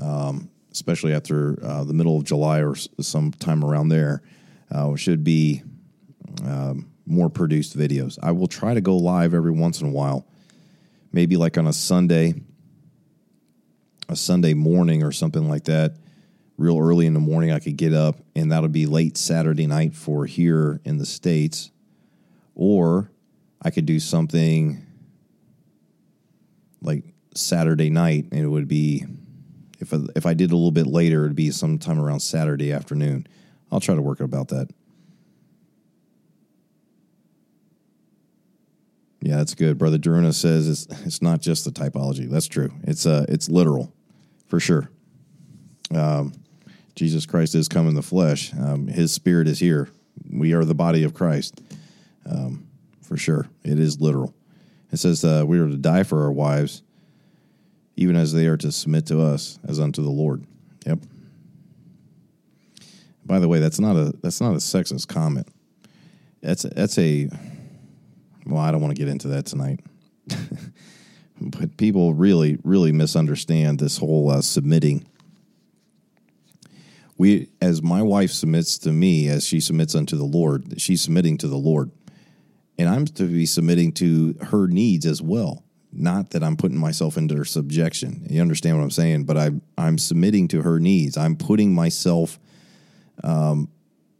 um, 0.00 0.48
especially 0.70 1.12
after 1.12 1.58
uh, 1.60 1.82
the 1.82 1.92
middle 1.92 2.16
of 2.16 2.22
July 2.22 2.62
or 2.62 2.76
sometime 2.76 3.64
around 3.64 3.88
there, 3.88 4.22
uh, 4.70 4.94
should 4.94 5.24
be 5.24 5.64
um, 6.44 6.88
more 7.04 7.28
produced 7.28 7.76
videos. 7.76 8.16
I 8.22 8.30
will 8.30 8.46
try 8.46 8.74
to 8.74 8.80
go 8.80 8.96
live 8.96 9.34
every 9.34 9.50
once 9.50 9.80
in 9.80 9.88
a 9.88 9.90
while, 9.92 10.24
maybe 11.10 11.36
like 11.36 11.58
on 11.58 11.66
a 11.66 11.72
Sunday, 11.72 12.34
a 14.08 14.16
Sunday 14.16 14.54
morning 14.54 15.02
or 15.02 15.12
something 15.12 15.48
like 15.48 15.64
that 15.64 15.96
real 16.58 16.78
early 16.78 17.06
in 17.06 17.14
the 17.14 17.20
morning. 17.20 17.50
I 17.50 17.58
could 17.58 17.76
get 17.76 17.92
up, 17.92 18.20
and 18.34 18.52
that'll 18.52 18.68
be 18.68 18.86
late 18.86 19.16
Saturday 19.16 19.66
night 19.66 19.94
for 19.94 20.26
here 20.26 20.80
in 20.84 20.98
the 20.98 21.06
States. 21.06 21.70
Or 22.54 23.10
I 23.60 23.70
could 23.70 23.86
do 23.86 24.00
something 24.00 24.84
like 26.80 27.04
Saturday 27.34 27.90
night, 27.90 28.26
and 28.32 28.40
it 28.40 28.48
would 28.48 28.68
be, 28.68 29.04
if 29.78 29.92
I, 29.92 29.98
if 30.14 30.24
I 30.24 30.34
did 30.34 30.52
a 30.52 30.56
little 30.56 30.70
bit 30.70 30.86
later, 30.86 31.24
it'd 31.24 31.36
be 31.36 31.50
sometime 31.50 32.00
around 32.00 32.20
Saturday 32.20 32.72
afternoon. 32.72 33.26
I'll 33.70 33.80
try 33.80 33.94
to 33.94 34.02
work 34.02 34.20
about 34.20 34.48
that. 34.48 34.70
Yeah, 39.20 39.38
that's 39.38 39.54
good. 39.54 39.76
Brother 39.76 39.98
Daruna 39.98 40.32
says 40.32 40.68
it's 40.68 40.86
it's 41.04 41.20
not 41.20 41.40
just 41.40 41.64
the 41.64 41.72
typology. 41.72 42.30
That's 42.30 42.46
true. 42.46 42.70
It's 42.84 43.06
uh 43.06 43.26
it's 43.28 43.48
literal, 43.48 43.92
for 44.46 44.60
sure. 44.60 44.90
Um, 45.94 46.32
Jesus 46.94 47.26
Christ 47.26 47.54
is 47.54 47.68
come 47.68 47.88
in 47.88 47.94
the 47.94 48.02
flesh. 48.02 48.52
Um, 48.54 48.88
his 48.88 49.12
spirit 49.12 49.48
is 49.48 49.58
here. 49.58 49.88
We 50.30 50.54
are 50.54 50.64
the 50.64 50.74
body 50.74 51.04
of 51.04 51.14
Christ. 51.14 51.60
Um, 52.24 52.66
for 53.02 53.16
sure. 53.16 53.48
It 53.62 53.78
is 53.78 54.00
literal. 54.00 54.34
It 54.90 54.98
says 54.98 55.24
uh, 55.24 55.44
we 55.46 55.58
are 55.58 55.68
to 55.68 55.76
die 55.76 56.02
for 56.02 56.24
our 56.24 56.32
wives, 56.32 56.82
even 57.96 58.16
as 58.16 58.32
they 58.32 58.46
are 58.46 58.56
to 58.56 58.72
submit 58.72 59.06
to 59.06 59.20
us 59.20 59.58
as 59.66 59.78
unto 59.78 60.02
the 60.02 60.10
Lord. 60.10 60.44
Yep. 60.86 61.00
By 63.24 63.38
the 63.40 63.48
way, 63.48 63.58
that's 63.58 63.80
not 63.80 63.96
a 63.96 64.14
that's 64.22 64.40
not 64.40 64.52
a 64.52 64.58
sexist 64.58 65.08
comment. 65.08 65.48
That's 66.42 66.64
a, 66.64 66.68
that's 66.68 66.96
a 66.98 67.28
well, 68.46 68.62
I 68.62 68.70
don't 68.70 68.80
want 68.80 68.96
to 68.96 68.98
get 68.98 69.08
into 69.10 69.28
that 69.28 69.46
tonight. 69.46 69.80
but 71.50 71.76
people 71.76 72.14
really 72.14 72.58
really 72.64 72.92
misunderstand 72.92 73.78
this 73.78 73.98
whole 73.98 74.30
uh, 74.30 74.40
submitting 74.40 75.06
we 77.18 77.48
as 77.60 77.82
my 77.82 78.02
wife 78.02 78.30
submits 78.30 78.78
to 78.78 78.92
me 78.92 79.28
as 79.28 79.46
she 79.46 79.60
submits 79.60 79.94
unto 79.94 80.16
the 80.16 80.24
Lord, 80.24 80.80
she's 80.80 81.02
submitting 81.02 81.38
to 81.38 81.48
the 81.48 81.56
Lord. 81.56 81.90
And 82.78 82.88
I'm 82.88 83.06
to 83.06 83.24
be 83.24 83.46
submitting 83.46 83.92
to 83.92 84.34
her 84.42 84.66
needs 84.66 85.06
as 85.06 85.22
well. 85.22 85.64
Not 85.92 86.30
that 86.30 86.44
I'm 86.44 86.56
putting 86.56 86.78
myself 86.78 87.16
into 87.16 87.34
her 87.36 87.44
subjection. 87.46 88.26
You 88.28 88.42
understand 88.42 88.76
what 88.76 88.84
I'm 88.84 88.90
saying? 88.90 89.24
But 89.24 89.38
I'm 89.38 89.62
I'm 89.78 89.96
submitting 89.96 90.48
to 90.48 90.60
her 90.62 90.78
needs. 90.78 91.16
I'm 91.16 91.36
putting 91.36 91.74
myself 91.74 92.38
um, 93.24 93.70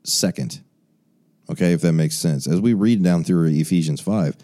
second. 0.04 0.60
Okay, 1.50 1.72
if 1.72 1.82
that 1.82 1.92
makes 1.92 2.16
sense. 2.16 2.46
As 2.46 2.60
we 2.62 2.72
read 2.72 3.02
down 3.02 3.24
through 3.24 3.48
Ephesians 3.48 4.00
five, 4.00 4.36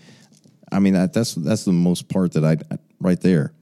I 0.73 0.79
mean 0.79 0.95
that, 0.95 1.13
that's 1.13 1.35
that's 1.35 1.65
the 1.65 1.73
most 1.73 2.09
part 2.09 2.33
that 2.33 2.45
I 2.45 2.57
right 2.99 3.21
there. 3.21 3.53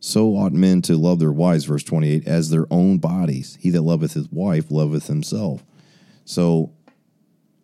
So 0.00 0.36
ought 0.36 0.52
men 0.52 0.82
to 0.82 0.96
love 0.96 1.18
their 1.20 1.32
wives, 1.32 1.64
verse 1.64 1.82
28, 1.82 2.26
as 2.26 2.50
their 2.50 2.66
own 2.70 2.98
bodies. 2.98 3.56
He 3.60 3.70
that 3.70 3.82
loveth 3.82 4.12
his 4.12 4.30
wife 4.30 4.70
loveth 4.70 5.06
himself. 5.06 5.64
So 6.24 6.72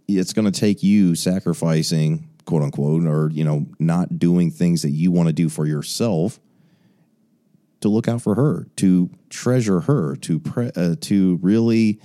it's 0.09 0.33
going 0.33 0.51
to 0.51 0.61
take 0.61 0.83
you 0.83 1.15
sacrificing, 1.15 2.29
quote 2.45 2.63
unquote, 2.63 3.07
or, 3.07 3.31
you 3.31 3.45
know, 3.45 3.67
not 3.79 4.19
doing 4.19 4.51
things 4.51 4.83
that 4.83 4.91
you 4.91 5.11
want 5.11 5.29
to 5.29 5.33
do 5.33 5.49
for 5.49 5.67
yourself 5.67 6.41
to 7.81 7.89
look 7.89 8.09
out 8.09 8.23
for 8.23 8.35
her, 8.35 8.67
to 8.77 9.11
treasure 9.29 9.81
her, 9.81 10.17
to, 10.17 10.39
pre- 10.39 10.71
uh, 10.75 10.95
to 11.01 11.39
really 11.43 12.01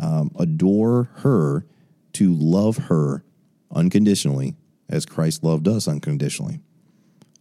um, 0.00 0.30
adore 0.38 1.10
her, 1.16 1.66
to 2.14 2.32
love 2.32 2.76
her 2.76 3.24
unconditionally 3.70 4.56
as 4.88 5.06
Christ 5.06 5.42
loved 5.44 5.68
us 5.68 5.88
unconditionally. 5.88 6.60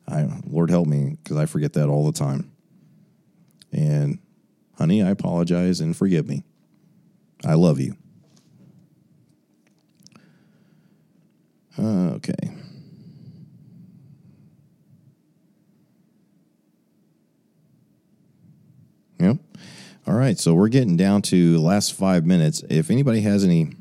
I 0.07 0.27
Lord 0.45 0.69
help 0.69 0.87
me 0.87 1.17
because 1.23 1.37
I 1.37 1.45
forget 1.45 1.73
that 1.73 1.89
all 1.89 2.05
the 2.05 2.17
time. 2.17 2.51
And 3.71 4.19
honey, 4.77 5.01
I 5.01 5.09
apologize 5.09 5.81
and 5.81 5.95
forgive 5.95 6.27
me. 6.27 6.43
I 7.43 7.55
love 7.55 7.79
you. 7.79 7.95
Okay. 11.77 12.55
Yep. 19.19 19.37
All 20.07 20.13
right, 20.13 20.37
so 20.37 20.53
we're 20.53 20.67
getting 20.67 20.97
down 20.97 21.21
to 21.23 21.53
the 21.53 21.59
last 21.59 21.93
five 21.93 22.25
minutes. 22.25 22.63
If 22.69 22.91
anybody 22.91 23.21
has 23.21 23.43
any, 23.43 23.73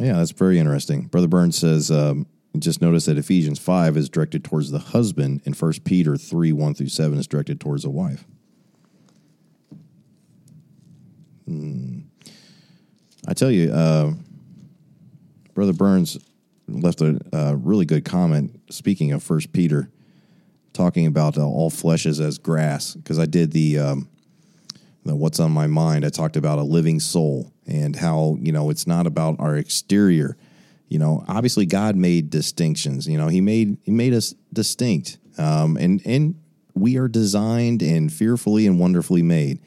yeah, 0.00 0.14
that's 0.14 0.32
very 0.32 0.58
interesting. 0.58 1.02
Brother 1.02 1.28
Burns 1.28 1.58
says, 1.58 1.90
um, 1.90 2.26
just 2.58 2.82
notice 2.82 3.04
that 3.04 3.18
Ephesians 3.18 3.58
five 3.58 3.96
is 3.96 4.08
directed 4.08 4.42
towards 4.42 4.70
the 4.70 4.78
husband, 4.78 5.42
and 5.44 5.56
First 5.56 5.84
Peter 5.84 6.16
three 6.16 6.52
one 6.52 6.74
through 6.74 6.88
seven 6.88 7.18
is 7.18 7.28
directed 7.28 7.60
towards 7.60 7.84
the 7.84 7.90
wife. 7.90 8.24
Hmm. 11.46 12.00
I 13.28 13.34
tell 13.34 13.50
you, 13.50 13.70
uh, 13.72 14.12
Brother 15.54 15.74
Burns 15.74 16.18
left 16.66 17.00
a, 17.02 17.20
a 17.32 17.54
really 17.54 17.84
good 17.84 18.04
comment. 18.04 18.60
Speaking 18.70 19.12
of 19.12 19.22
First 19.22 19.52
Peter 19.52 19.90
talking 20.72 21.06
about 21.06 21.36
uh, 21.36 21.46
all 21.46 21.70
flesh 21.70 22.06
is 22.06 22.20
as 22.20 22.38
grass 22.38 22.94
because 22.94 23.18
I 23.18 23.26
did 23.26 23.52
the, 23.52 23.78
um, 23.78 24.08
the 25.04 25.14
what's 25.14 25.40
on 25.40 25.52
my 25.52 25.66
mind. 25.66 26.04
I 26.04 26.08
talked 26.08 26.36
about 26.36 26.58
a 26.58 26.62
living 26.62 27.00
soul 27.00 27.52
and 27.70 27.96
how 27.96 28.36
you 28.40 28.52
know 28.52 28.70
it's 28.70 28.86
not 28.86 29.06
about 29.06 29.36
our 29.38 29.56
exterior. 29.56 30.36
You 30.88 30.98
know, 30.98 31.24
obviously 31.28 31.66
God 31.66 31.94
made 31.96 32.30
distinctions. 32.30 33.06
You 33.06 33.16
know, 33.16 33.28
He 33.28 33.40
made 33.40 33.78
He 33.82 33.92
made 33.92 34.12
us 34.12 34.34
distinct, 34.52 35.18
um, 35.38 35.76
and 35.76 36.02
and 36.04 36.34
we 36.74 36.96
are 36.98 37.08
designed 37.08 37.82
and 37.82 38.12
fearfully 38.12 38.66
and 38.66 38.78
wonderfully 38.78 39.22
made. 39.22 39.60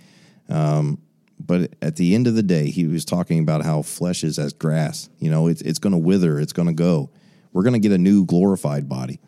Um, 0.49 0.99
but 1.39 1.73
at 1.81 1.95
the 1.95 2.15
end 2.15 2.27
of 2.27 2.35
the 2.35 2.43
day, 2.43 2.69
He 2.69 2.87
was 2.87 3.05
talking 3.05 3.39
about 3.39 3.63
how 3.63 3.81
flesh 3.81 4.23
is 4.23 4.37
as 4.37 4.53
grass. 4.53 5.09
You 5.19 5.29
know, 5.29 5.47
it's 5.47 5.61
it's 5.61 5.79
going 5.79 5.93
to 5.93 5.99
wither, 5.99 6.39
it's 6.39 6.53
going 6.53 6.67
to 6.67 6.73
go. 6.73 7.09
We're 7.53 7.63
going 7.63 7.73
to 7.73 7.79
get 7.79 7.91
a 7.91 7.97
new 7.97 8.25
glorified 8.25 8.89
body. 8.89 9.19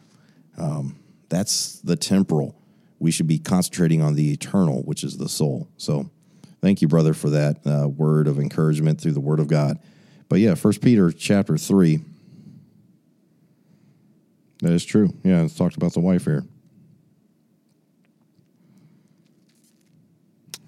Um, 0.57 0.99
that's 1.29 1.79
the 1.81 1.95
temporal. 1.95 2.59
We 2.99 3.11
should 3.11 3.27
be 3.27 3.39
concentrating 3.39 4.01
on 4.01 4.15
the 4.15 4.31
eternal, 4.31 4.81
which 4.83 5.03
is 5.03 5.17
the 5.17 5.29
soul. 5.29 5.69
So, 5.77 6.09
thank 6.65 6.81
you, 6.81 6.87
brother, 6.87 7.13
for 7.13 7.29
that 7.29 7.57
uh, 7.67 7.87
word 7.87 8.27
of 8.27 8.39
encouragement 8.39 8.99
through 8.99 9.11
the 9.11 9.19
Word 9.19 9.39
of 9.39 9.47
God. 9.47 9.77
But 10.29 10.39
yeah, 10.39 10.55
First 10.55 10.81
Peter 10.81 11.11
chapter 11.11 11.59
three. 11.59 11.99
That 14.63 14.71
is 14.71 14.83
true. 14.83 15.13
Yeah, 15.23 15.43
it's 15.43 15.55
talked 15.55 15.77
about 15.77 15.93
the 15.93 15.99
wife 15.99 16.25
here. 16.25 16.43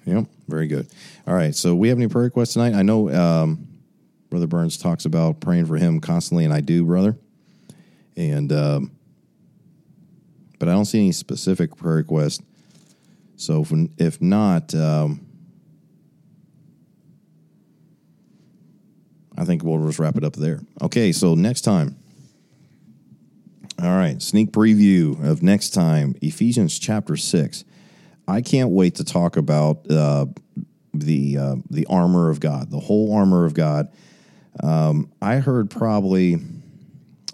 Yep, 0.06 0.28
very 0.48 0.68
good. 0.68 0.88
All 1.26 1.34
right, 1.34 1.56
so 1.56 1.74
we 1.74 1.90
have 1.90 1.98
any 1.98 2.08
prayer 2.08 2.26
requests 2.26 2.54
tonight? 2.54 2.76
I 2.76 2.84
know 2.84 3.10
um, 3.10 3.68
Brother 4.30 4.46
Burns 4.46 4.78
talks 4.78 5.06
about 5.06 5.40
praying 5.40 5.66
for 5.66 5.78
him 5.78 6.00
constantly, 6.00 6.46
and 6.46 6.54
I 6.54 6.62
do, 6.62 6.86
brother. 6.86 7.18
And 8.16 8.54
um, 8.54 8.92
but 10.60 10.70
I 10.70 10.74
don't 10.74 10.86
see 10.86 11.00
any 11.00 11.12
specific 11.12 11.76
prayer 11.76 11.96
request. 11.96 12.44
So 13.36 13.62
if, 13.62 13.72
if 13.98 14.22
not, 14.22 14.76
um, 14.76 15.27
I 19.38 19.46
think 19.46 19.64
we'll 19.64 19.86
just 19.86 20.00
wrap 20.00 20.18
it 20.18 20.24
up 20.24 20.36
there. 20.36 20.60
Okay, 20.82 21.12
so 21.12 21.36
next 21.36 21.62
time. 21.62 21.98
All 23.80 23.96
right, 23.96 24.20
sneak 24.22 24.52
preview 24.52 25.24
of 25.24 25.44
next 25.44 25.70
time, 25.70 26.16
Ephesians 26.22 26.80
chapter 26.80 27.16
6. 27.16 27.64
I 28.28 28.42
can't 28.42 28.72
wait 28.72 28.96
to 28.96 29.04
talk 29.04 29.38
about 29.38 29.90
uh, 29.90 30.26
the 30.94 31.38
uh, 31.38 31.56
the 31.70 31.86
armor 31.86 32.30
of 32.30 32.40
God, 32.40 32.72
the 32.72 32.80
whole 32.80 33.14
armor 33.14 33.46
of 33.46 33.54
God. 33.54 33.90
Um, 34.64 35.12
I 35.22 35.36
heard 35.36 35.70
probably, 35.70 36.38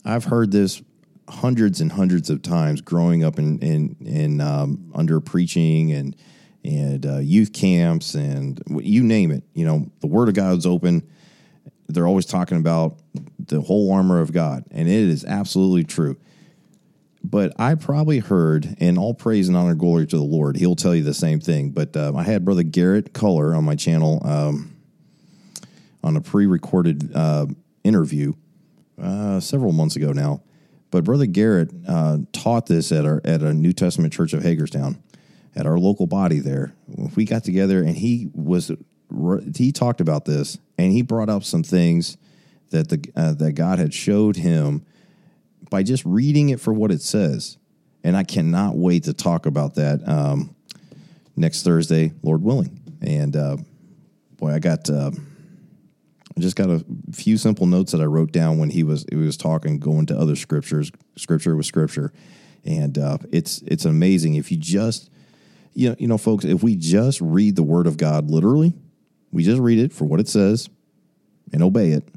I've 0.03 0.25
heard 0.25 0.51
this 0.51 0.81
hundreds 1.29 1.79
and 1.79 1.91
hundreds 1.91 2.29
of 2.29 2.41
times 2.41 2.81
growing 2.81 3.23
up 3.23 3.39
in 3.39 3.59
in, 3.59 3.95
in 4.05 4.41
um, 4.41 4.91
under 4.93 5.21
preaching 5.21 5.93
and 5.93 6.15
and 6.65 7.05
uh, 7.05 7.19
youth 7.19 7.53
camps 7.53 8.15
and 8.15 8.61
you 8.67 9.03
name 9.03 9.31
it. 9.31 9.43
You 9.53 9.65
know, 9.65 9.91
the 10.01 10.07
Word 10.07 10.27
of 10.27 10.35
God's 10.35 10.65
open. 10.65 11.07
They're 11.87 12.07
always 12.07 12.25
talking 12.25 12.57
about 12.57 12.97
the 13.39 13.61
whole 13.61 13.91
armor 13.91 14.19
of 14.19 14.31
God, 14.31 14.65
and 14.71 14.87
it 14.87 14.93
is 14.93 15.25
absolutely 15.25 15.83
true. 15.83 16.17
But 17.23 17.53
I 17.57 17.75
probably 17.75 18.19
heard, 18.19 18.75
and 18.79 18.97
all 18.97 19.13
praise 19.13 19.47
and 19.47 19.55
honor, 19.55 19.75
glory 19.75 20.07
to 20.07 20.17
the 20.17 20.23
Lord. 20.23 20.57
He'll 20.57 20.75
tell 20.75 20.93
you 20.93 21.03
the 21.03 21.13
same 21.13 21.39
thing. 21.39 21.69
But 21.69 21.95
uh, 21.95 22.13
I 22.15 22.23
had 22.23 22.43
Brother 22.43 22.63
Garrett 22.63 23.13
Culler 23.13 23.55
on 23.55 23.63
my 23.63 23.75
channel 23.75 24.21
um, 24.25 24.75
on 26.03 26.17
a 26.17 26.21
pre-recorded 26.21 27.11
uh, 27.15 27.45
interview 27.83 28.33
uh, 29.01 29.39
several 29.39 29.71
months 29.71 29.95
ago 29.95 30.11
now 30.11 30.41
but 30.93 31.05
Brother 31.05 31.25
Garrett 31.25 31.71
uh, 31.87 32.19
taught 32.33 32.67
this 32.67 32.91
at 32.91 33.03
our 33.03 33.19
at 33.25 33.41
a 33.41 33.51
New 33.51 33.73
Testament 33.73 34.13
church 34.13 34.31
of 34.31 34.43
Hagerstown, 34.43 35.01
at 35.55 35.65
our 35.65 35.79
local 35.79 36.05
body 36.05 36.37
there. 36.37 36.75
We 37.15 37.25
got 37.25 37.43
together 37.43 37.79
and 37.79 37.97
he 37.97 38.29
was 38.31 38.71
he 39.55 39.71
talked 39.71 40.01
about 40.01 40.25
this 40.25 40.57
and 40.77 40.91
he 40.91 41.01
brought 41.01 41.29
up 41.29 41.43
some 41.43 41.63
things 41.63 42.17
that 42.71 42.89
the 42.89 43.11
uh, 43.15 43.33
that 43.33 43.53
God 43.53 43.79
had 43.79 43.93
showed 43.93 44.35
him 44.35 44.85
by 45.69 45.83
just 45.83 46.03
reading 46.05 46.49
it 46.49 46.59
for 46.59 46.73
what 46.73 46.91
it 46.91 47.01
says. 47.01 47.57
And 48.03 48.17
I 48.17 48.23
cannot 48.23 48.75
wait 48.75 49.03
to 49.05 49.13
talk 49.13 49.45
about 49.45 49.75
that 49.75 50.07
um, 50.07 50.55
next 51.35 51.63
Thursday, 51.63 52.11
Lord 52.21 52.43
willing. 52.43 52.79
And 53.01 53.35
uh, 53.35 53.57
boy, 54.37 54.51
I 54.51 54.59
got. 54.59 54.89
Uh, 54.89 55.11
I 56.35 56.39
just 56.39 56.55
got 56.55 56.69
a 56.69 56.83
few 57.11 57.37
simple 57.37 57.67
notes 57.67 57.91
that 57.91 58.01
I 58.01 58.05
wrote 58.05 58.31
down 58.31 58.57
when 58.57 58.71
he 58.71 58.81
was 58.81 59.05
he 59.07 59.15
was 59.15 59.37
talking, 59.37 59.77
going 59.77 60.07
to 60.07 60.17
other 60.17 60.35
scriptures, 60.35 60.91
scripture 61.15 61.55
with 61.55 61.67
scripture, 61.67 62.11
and 62.65 62.97
uh, 62.97 63.19
it's 63.31 63.61
it's 63.67 63.85
amazing 63.85 64.33
if 64.33 64.51
you 64.51 64.57
just 64.57 65.11
you 65.75 65.89
know 65.89 65.95
you 65.99 66.07
know 66.07 66.17
folks 66.17 66.43
if 66.43 66.63
we 66.63 66.75
just 66.75 67.21
read 67.21 67.55
the 67.55 67.61
Word 67.61 67.85
of 67.85 67.97
God 67.97 68.31
literally, 68.31 68.73
we 69.33 69.43
just 69.43 69.59
read 69.59 69.79
it 69.79 69.91
for 69.91 70.05
what 70.05 70.19
it 70.19 70.27
says 70.27 70.69
and 71.51 71.61
obey 71.61 71.91
it, 71.91 72.07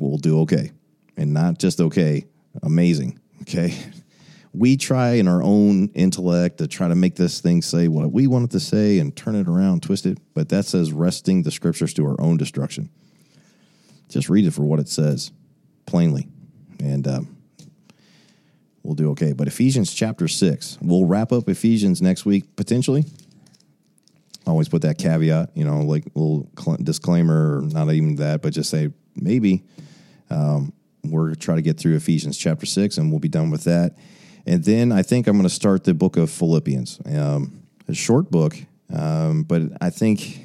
we'll 0.00 0.18
do 0.18 0.40
okay, 0.40 0.72
and 1.16 1.32
not 1.32 1.58
just 1.58 1.80
okay, 1.80 2.26
amazing. 2.62 3.20
Okay, 3.42 3.76
we 4.52 4.76
try 4.76 5.12
in 5.12 5.28
our 5.28 5.42
own 5.42 5.88
intellect 5.94 6.58
to 6.58 6.66
try 6.66 6.88
to 6.88 6.94
make 6.94 7.14
this 7.14 7.40
thing 7.40 7.62
say 7.62 7.86
what 7.86 8.10
we 8.10 8.26
want 8.26 8.46
it 8.46 8.50
to 8.50 8.60
say 8.60 8.98
and 8.98 9.14
turn 9.14 9.36
it 9.36 9.46
around, 9.46 9.82
twist 9.82 10.06
it, 10.06 10.18
but 10.34 10.48
that 10.48 10.64
says 10.64 10.92
wresting 10.92 11.42
the 11.42 11.50
scriptures 11.50 11.94
to 11.94 12.04
our 12.04 12.20
own 12.20 12.36
destruction 12.36 12.90
just 14.12 14.28
read 14.28 14.46
it 14.46 14.52
for 14.52 14.62
what 14.62 14.78
it 14.78 14.88
says 14.88 15.32
plainly, 15.86 16.28
and 16.78 17.08
um, 17.08 17.36
we'll 18.82 18.94
do 18.94 19.10
okay. 19.12 19.32
But 19.32 19.48
Ephesians 19.48 19.92
chapter 19.92 20.28
six, 20.28 20.78
we'll 20.80 21.06
wrap 21.06 21.32
up 21.32 21.48
Ephesians 21.48 22.02
next 22.02 22.26
week 22.26 22.54
potentially. 22.54 23.04
Always 24.46 24.68
put 24.68 24.82
that 24.82 24.98
caveat, 24.98 25.50
you 25.54 25.64
know, 25.64 25.82
like 25.82 26.04
a 26.06 26.18
little 26.18 26.50
disclaimer, 26.82 27.62
not 27.62 27.90
even 27.92 28.16
that, 28.16 28.42
but 28.42 28.52
just 28.52 28.70
say 28.70 28.90
maybe. 29.14 29.62
Um, 30.30 30.72
we're 31.04 31.34
try 31.34 31.54
to 31.54 31.62
get 31.62 31.78
through 31.78 31.96
Ephesians 31.96 32.36
chapter 32.36 32.66
six, 32.66 32.98
and 32.98 33.10
we'll 33.10 33.20
be 33.20 33.28
done 33.28 33.50
with 33.50 33.64
that. 33.64 33.96
And 34.46 34.64
then 34.64 34.90
I 34.90 35.02
think 35.02 35.26
I'm 35.26 35.36
going 35.36 35.48
to 35.48 35.54
start 35.54 35.84
the 35.84 35.94
book 35.94 36.16
of 36.16 36.30
Philippians. 36.30 37.00
Um, 37.06 37.62
a 37.88 37.94
short 37.94 38.30
book, 38.30 38.56
um, 38.92 39.44
but 39.44 39.62
I 39.80 39.90
think 39.90 40.44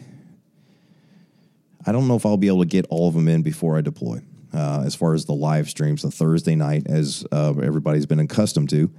I 1.86 1.92
don't 1.92 2.08
know 2.08 2.16
if 2.16 2.26
I'll 2.26 2.38
be 2.38 2.48
able 2.48 2.60
to 2.60 2.68
get 2.68 2.86
all 2.90 3.08
of 3.08 3.14
them 3.14 3.28
in 3.28 3.42
before 3.42 3.78
I 3.78 3.82
deploy. 3.82 4.22
Uh, 4.54 4.84
as 4.86 4.96
far 4.96 5.14
as 5.14 5.26
the 5.26 5.34
live 5.34 5.70
streams, 5.70 6.02
the 6.02 6.12
Thursday 6.12 6.56
night, 6.56 6.88
as 6.88 7.26
uh, 7.32 7.54
everybody's 7.62 8.06
been 8.06 8.20
accustomed 8.20 8.70
to, 8.70 8.90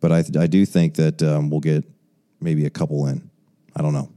but 0.00 0.10
I, 0.10 0.24
I 0.38 0.46
do 0.46 0.64
think 0.64 0.94
that 0.94 1.22
um, 1.22 1.50
we'll 1.50 1.60
get 1.60 1.84
maybe 2.40 2.66
a 2.66 2.70
couple 2.70 3.06
in. 3.06 3.30
I 3.76 3.82
don't 3.82 3.92
know. 3.92 4.10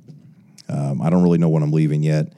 Um, 0.72 1.02
I 1.02 1.10
don't 1.10 1.24
really 1.24 1.38
know 1.38 1.50
when 1.50 1.64
I'm 1.64 1.72
leaving 1.72 2.04
yet. 2.04 2.34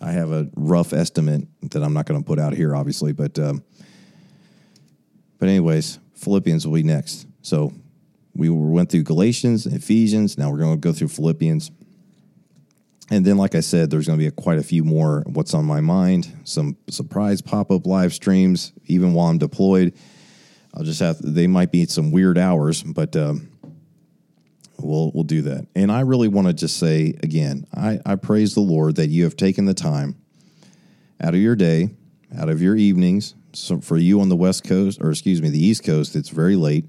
I 0.00 0.12
have 0.12 0.30
a 0.30 0.48
rough 0.54 0.92
estimate 0.92 1.48
that 1.70 1.82
I'm 1.82 1.92
not 1.92 2.06
going 2.06 2.20
to 2.20 2.26
put 2.26 2.38
out 2.38 2.52
here, 2.52 2.76
obviously, 2.76 3.12
but 3.12 3.38
um, 3.38 3.64
but 5.38 5.48
anyways, 5.48 5.98
Philippians 6.14 6.66
will 6.66 6.74
be 6.74 6.82
next. 6.82 7.26
So 7.42 7.72
we 8.34 8.48
went 8.48 8.90
through 8.90 9.04
Galatians, 9.04 9.66
Ephesians. 9.66 10.36
Now 10.38 10.50
we're 10.50 10.58
going 10.58 10.74
to 10.74 10.80
go 10.80 10.92
through 10.92 11.08
Philippians. 11.08 11.70
And 13.10 13.24
then, 13.24 13.38
like 13.38 13.54
I 13.54 13.60
said, 13.60 13.90
there's 13.90 14.06
going 14.06 14.18
to 14.18 14.22
be 14.22 14.28
a, 14.28 14.30
quite 14.30 14.58
a 14.58 14.62
few 14.62 14.84
more 14.84 15.22
what's 15.26 15.54
on 15.54 15.64
my 15.64 15.80
mind, 15.80 16.30
some 16.44 16.76
surprise 16.90 17.40
pop 17.40 17.70
up 17.70 17.86
live 17.86 18.12
streams, 18.12 18.72
even 18.86 19.14
while 19.14 19.28
I'm 19.28 19.38
deployed. 19.38 19.94
I'll 20.74 20.84
just 20.84 21.00
have 21.00 21.16
they 21.20 21.46
might 21.46 21.72
be 21.72 21.86
some 21.86 22.10
weird 22.10 22.36
hours, 22.36 22.82
but 22.82 23.16
um, 23.16 23.48
we'll 24.88 25.12
we'll 25.14 25.24
do 25.24 25.42
that. 25.42 25.68
And 25.76 25.92
I 25.92 26.00
really 26.00 26.28
want 26.28 26.48
to 26.48 26.52
just 26.52 26.78
say 26.78 27.14
again, 27.22 27.66
I, 27.74 28.00
I 28.04 28.16
praise 28.16 28.54
the 28.54 28.60
Lord 28.60 28.96
that 28.96 29.08
you 29.08 29.24
have 29.24 29.36
taken 29.36 29.66
the 29.66 29.74
time 29.74 30.16
out 31.20 31.34
of 31.34 31.40
your 31.40 31.54
day, 31.54 31.90
out 32.36 32.48
of 32.48 32.62
your 32.62 32.74
evenings. 32.74 33.34
So 33.52 33.80
for 33.80 33.96
you 33.96 34.20
on 34.20 34.28
the 34.28 34.36
West 34.36 34.64
Coast, 34.64 35.00
or 35.00 35.10
excuse 35.10 35.42
me, 35.42 35.50
the 35.50 35.62
East 35.62 35.84
Coast, 35.84 36.16
it's 36.16 36.30
very 36.30 36.56
late. 36.56 36.86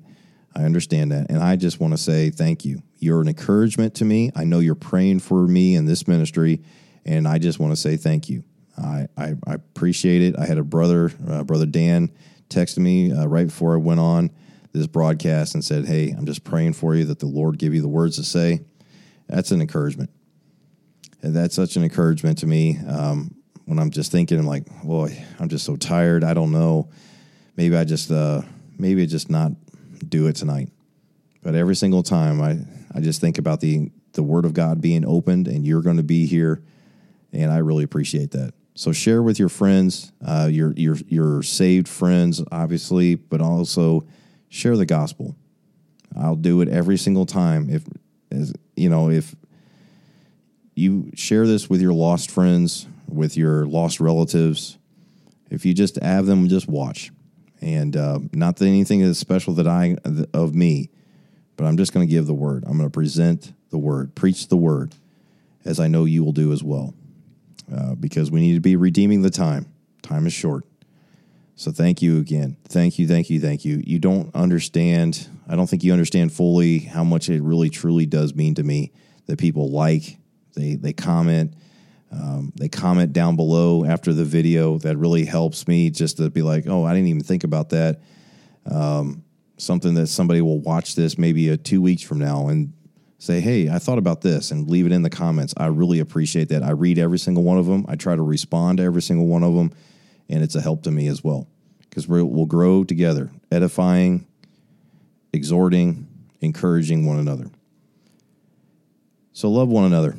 I 0.55 0.63
understand 0.63 1.12
that, 1.12 1.29
and 1.29 1.43
I 1.43 1.55
just 1.55 1.79
want 1.79 1.93
to 1.93 1.97
say 1.97 2.31
thank 2.31 2.65
you. 2.65 2.81
You're 2.97 3.21
an 3.21 3.27
encouragement 3.27 3.93
to 3.95 4.05
me. 4.05 4.31
I 4.35 4.45
know 4.45 4.59
you're 4.59 4.75
praying 4.75 5.19
for 5.19 5.47
me 5.47 5.75
in 5.75 5.85
this 5.85 6.07
ministry, 6.07 6.62
and 7.05 7.27
I 7.27 7.38
just 7.38 7.59
want 7.59 7.71
to 7.71 7.77
say 7.77 7.97
thank 7.97 8.29
you. 8.29 8.43
I, 8.77 9.07
I, 9.15 9.35
I 9.45 9.53
appreciate 9.53 10.21
it. 10.21 10.39
I 10.39 10.45
had 10.45 10.57
a 10.57 10.63
brother, 10.63 11.12
uh, 11.27 11.43
brother 11.43 11.65
Dan, 11.65 12.12
texted 12.49 12.79
me 12.79 13.12
uh, 13.12 13.25
right 13.27 13.45
before 13.45 13.75
I 13.75 13.77
went 13.77 13.99
on 13.99 14.31
this 14.71 14.88
broadcast 14.88 15.55
and 15.55 15.63
said, 15.63 15.86
"Hey, 15.86 16.12
I'm 16.12 16.25
just 16.25 16.43
praying 16.43 16.73
for 16.73 16.95
you 16.95 17.05
that 17.05 17.19
the 17.19 17.25
Lord 17.25 17.58
give 17.58 17.73
you 17.73 17.82
the 17.82 17.88
words 17.88 18.15
to 18.17 18.23
say." 18.23 18.62
that's 19.29 19.51
an 19.51 19.62
encouragement. 19.62 20.10
And 21.21 21.36
that's 21.36 21.55
such 21.55 21.75
an 21.75 21.84
encouragement 21.84 22.39
to 22.39 22.47
me 22.47 22.79
um, 22.88 23.36
when 23.65 23.77
I'm 23.77 23.91
just 23.91 24.12
thinking, 24.12 24.39
I'm 24.39 24.47
like, 24.47 24.65
boy, 24.84 25.23
I'm 25.39 25.49
just 25.49 25.65
so 25.65 25.75
tired. 25.75 26.23
I 26.23 26.34
don't 26.34 26.51
know. 26.51 26.89
Maybe 27.55 27.77
I 27.77 27.84
just, 27.84 28.10
uh, 28.12 28.41
maybe 28.77 29.03
I 29.03 29.05
just 29.05 29.29
not 29.29 29.51
do 30.08 30.27
it 30.27 30.36
tonight. 30.36 30.69
But 31.43 31.55
every 31.55 31.75
single 31.75 32.03
time, 32.03 32.41
I, 32.41 32.58
I 32.93 33.01
just 33.01 33.21
think 33.21 33.38
about 33.38 33.62
the 33.62 33.91
the 34.13 34.23
Word 34.23 34.43
of 34.43 34.53
God 34.55 34.82
being 34.82 35.05
opened, 35.05 35.47
and 35.47 35.63
you're 35.65 35.84
going 35.84 35.97
to 35.97 36.03
be 36.03 36.25
here, 36.25 36.63
and 37.32 37.51
I 37.51 37.60
really 37.60 37.84
appreciate 37.84 38.32
that. 38.32 38.53
So 38.73 38.91
share 38.91 39.21
with 39.21 39.38
your 39.38 39.49
friends, 39.49 40.12
uh, 40.25 40.49
your 40.51 40.73
your 40.73 40.95
your 41.08 41.43
saved 41.43 41.88
friends, 41.88 42.41
obviously, 42.51 43.15
but 43.15 43.39
also 43.39 44.05
share 44.49 44.75
the 44.75 44.85
gospel. 44.85 45.35
I'll 46.17 46.35
do 46.35 46.62
it 46.62 46.67
every 46.67 46.97
single 46.97 47.25
time. 47.25 47.69
If 47.69 47.83
as 48.31 48.53
you 48.75 48.89
know, 48.89 49.09
if 49.09 49.35
you 50.75 51.12
share 51.15 51.45
this 51.47 51.69
with 51.69 51.81
your 51.81 51.93
lost 51.93 52.31
friends, 52.31 52.88
with 53.07 53.38
your 53.38 53.65
lost 53.65 53.99
relatives, 53.99 54.77
if 55.49 55.65
you 55.65 55.73
just 55.73 56.01
have 56.01 56.25
them 56.25 56.47
just 56.47 56.67
watch, 56.67 57.12
and 57.62 57.95
uh, 57.95 58.19
not 58.33 58.57
that 58.57 58.65
anything 58.65 59.01
is 59.01 59.17
special 59.17 59.53
that 59.55 59.67
I 59.67 59.97
of 60.33 60.55
me, 60.55 60.89
but 61.55 61.65
I'm 61.65 61.77
just 61.77 61.93
going 61.93 62.07
to 62.07 62.12
give 62.12 62.27
the 62.27 62.33
word. 62.33 62.63
I'm 62.65 62.77
going 62.77 62.89
to 62.89 62.93
present 62.93 63.53
the 63.69 63.77
word, 63.77 64.15
preach 64.15 64.47
the 64.47 64.57
word, 64.57 64.95
as 65.65 65.79
I 65.79 65.88
know 65.88 66.05
you 66.05 66.23
will 66.23 66.31
do 66.31 66.51
as 66.51 66.63
well, 66.63 66.93
uh, 67.73 67.95
because 67.95 68.31
we 68.31 68.39
need 68.39 68.55
to 68.55 68.62
be 68.62 68.75
redeeming 68.75 69.21
the 69.21 69.29
time. 69.29 69.71
Time 70.01 70.25
is 70.25 70.33
short. 70.33 70.65
So 71.60 71.74
thank 71.74 72.02
you 72.02 72.19
again. 72.19 72.56
Thank 72.69 72.98
you, 73.00 73.06
thank 73.06 73.30
you, 73.30 73.41
thank 73.41 73.65
you. 73.65 73.84
You 73.86 74.00
don't 74.00 74.34
understand, 74.34 75.28
I 75.45 75.58
don't 75.58 75.69
think 75.69 75.84
you 75.84 75.91
understand 75.91 76.32
fully 76.32 76.80
how 76.80 77.04
much 77.04 77.28
it 77.28 77.43
really 77.43 77.69
truly 77.69 78.06
does 78.06 78.34
mean 78.34 78.56
to 78.56 78.63
me 78.63 78.93
that 79.26 79.39
people 79.39 79.69
like, 79.69 80.19
they 80.56 80.76
they 80.76 80.93
comment, 80.93 81.54
um, 82.13 82.54
they 82.56 82.69
comment 82.69 83.12
down 83.12 83.36
below 83.36 83.84
after 83.84 84.13
the 84.13 84.24
video. 84.24 84.78
That 84.78 84.95
really 84.95 85.26
helps 85.26 85.67
me 85.67 85.89
just 85.89 86.15
to 86.15 86.30
be 86.30 86.43
like, 86.43 86.63
oh, 86.65 86.86
I 86.86 86.93
didn't 86.93 87.10
even 87.10 87.24
think 87.24 87.43
about 87.43 87.72
that. 87.72 88.00
Um, 88.65 89.26
something 89.58 89.95
that 89.95 90.08
somebody 90.08 90.41
will 90.41 90.62
watch 90.62 90.95
this 90.95 91.17
maybe 91.17 91.50
a 91.50 91.58
two 91.58 91.82
weeks 91.82 92.04
from 92.04 92.19
now 92.19 92.48
and 92.48 92.72
say, 93.17 93.41
hey, 93.41 93.67
I 93.67 93.80
thought 93.80 93.98
about 93.98 94.22
this 94.22 94.52
and 94.52 94.69
leave 94.69 94.86
it 94.86 94.93
in 94.93 95.02
the 95.02 95.10
comments. 95.10 95.54
I 95.58 95.65
really 95.65 96.00
appreciate 96.00 96.48
that. 96.50 96.63
I 96.63 96.72
read 96.72 96.98
every 96.98 97.19
single 97.19 97.43
one 97.43 97.58
of 97.58 97.65
them. 97.65 97.86
I 97.89 97.98
try 97.98 98.15
to 98.15 98.22
respond 98.22 98.78
to 98.78 98.86
every 98.86 99.02
single 99.02 99.28
one 99.28 99.43
of 99.43 99.56
them 99.56 99.74
and 100.29 100.43
it's 100.43 100.55
a 100.55 100.61
help 100.61 100.83
to 100.83 100.91
me 100.91 101.07
as 101.07 101.23
well 101.23 101.47
because 101.89 102.07
we'll 102.07 102.45
grow 102.45 102.83
together, 102.83 103.29
edifying, 103.51 104.27
exhorting, 105.33 106.07
encouraging 106.41 107.05
one 107.05 107.17
another. 107.17 107.49
So 109.33 109.49
love 109.49 109.69
one 109.69 109.85
another. 109.85 110.15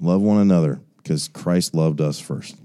Love 0.00 0.20
one 0.20 0.38
another 0.38 0.80
because 0.96 1.28
Christ 1.28 1.74
loved 1.74 2.00
us 2.00 2.18
first. 2.18 2.56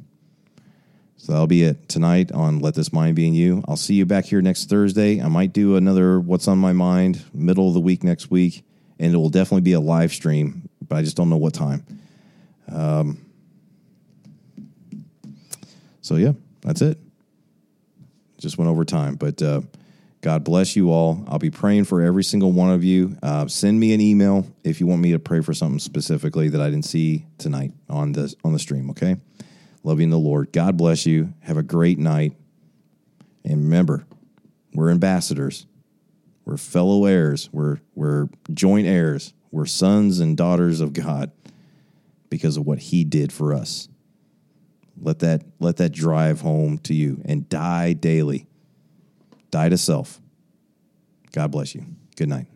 So 1.18 1.34
that'll 1.34 1.48
be 1.48 1.64
it 1.64 1.90
tonight 1.90 2.32
on 2.32 2.60
Let 2.60 2.76
This 2.76 2.94
Mind 2.94 3.16
Be 3.16 3.28
in 3.28 3.34
You. 3.34 3.64
I'll 3.68 3.76
see 3.76 3.94
you 3.94 4.06
back 4.06 4.26
here 4.26 4.42
next 4.42 4.70
Thursday. 4.70 5.22
I 5.22 5.28
might 5.28 5.54
do 5.54 5.76
another 5.76 6.20
What's 6.20 6.48
on 6.48 6.58
My 6.58 6.74
Mind 6.74 7.24
middle 7.34 7.68
of 7.68 7.74
the 7.74 7.80
week 7.82 8.04
next 8.04 8.32
week, 8.32 8.64
and 8.98 9.14
it 9.14 9.18
will 9.18 9.30
definitely 9.30 9.62
be 9.62 9.74
a 9.74 9.80
live 9.80 10.14
stream, 10.14 10.70
but 10.88 10.96
I 10.96 11.02
just 11.02 11.18
don't 11.18 11.30
know 11.30 11.38
what 11.38 11.54
time. 11.54 11.86
Um, 12.72 13.29
so, 16.10 16.16
yeah, 16.16 16.32
that's 16.62 16.82
it. 16.82 16.98
Just 18.40 18.58
went 18.58 18.68
over 18.68 18.84
time. 18.84 19.14
But 19.14 19.44
uh, 19.44 19.62
God 20.22 20.44
bless 20.44 20.76
you 20.76 20.90
all. 20.90 21.24
I'll 21.28 21.38
be 21.38 21.52
praying 21.52 21.84
for 21.84 22.02
every 22.02 22.24
single 22.24 22.52
one 22.52 22.72
of 22.72 22.84
you. 22.84 23.16
Uh, 23.22 23.46
send 23.46 23.80
me 23.80 23.94
an 23.94 24.02
email 24.02 24.48
if 24.64 24.80
you 24.80 24.88
want 24.88 25.04
me 25.04 25.12
to 25.12 25.20
pray 25.20 25.42
for 25.42 25.54
something 25.54 25.78
specifically 25.78 26.50
that 26.50 26.60
I 26.60 26.72
didn't 26.72 26.86
see 26.86 27.28
tonight 27.38 27.74
on 27.88 28.14
the, 28.14 28.34
on 28.44 28.54
the 28.54 28.58
stream, 28.58 28.90
okay? 28.90 29.18
Loving 29.84 30.10
the 30.10 30.18
Lord. 30.18 30.52
God 30.52 30.78
bless 30.78 31.06
you. 31.06 31.32
Have 31.42 31.58
a 31.58 31.62
great 31.64 32.00
night. 32.00 32.36
And 33.46 33.66
remember, 33.66 34.08
we're 34.74 34.90
ambassadors. 34.90 35.68
We're 36.44 36.58
fellow 36.58 37.06
heirs. 37.06 37.52
We're, 37.54 37.82
we're 37.94 38.30
joint 38.52 38.88
heirs. 38.88 39.36
We're 39.52 39.68
sons 39.68 40.20
and 40.20 40.36
daughters 40.36 40.82
of 40.82 40.94
God 40.94 41.30
because 42.32 42.58
of 42.58 42.66
what 42.66 42.80
He 42.80 43.04
did 43.04 43.32
for 43.32 43.54
us. 43.54 43.90
Let 45.02 45.20
that 45.20 45.44
let 45.60 45.78
that 45.78 45.92
drive 45.92 46.42
home 46.42 46.78
to 46.80 46.94
you 46.94 47.22
and 47.26 47.48
die 47.50 47.94
daily. 47.94 48.48
Die 49.52 49.70
to 49.70 49.78
self. 49.78 50.20
God 51.32 51.52
bless 51.52 51.76
you. 51.76 51.86
Good 52.16 52.30
night. 52.30 52.48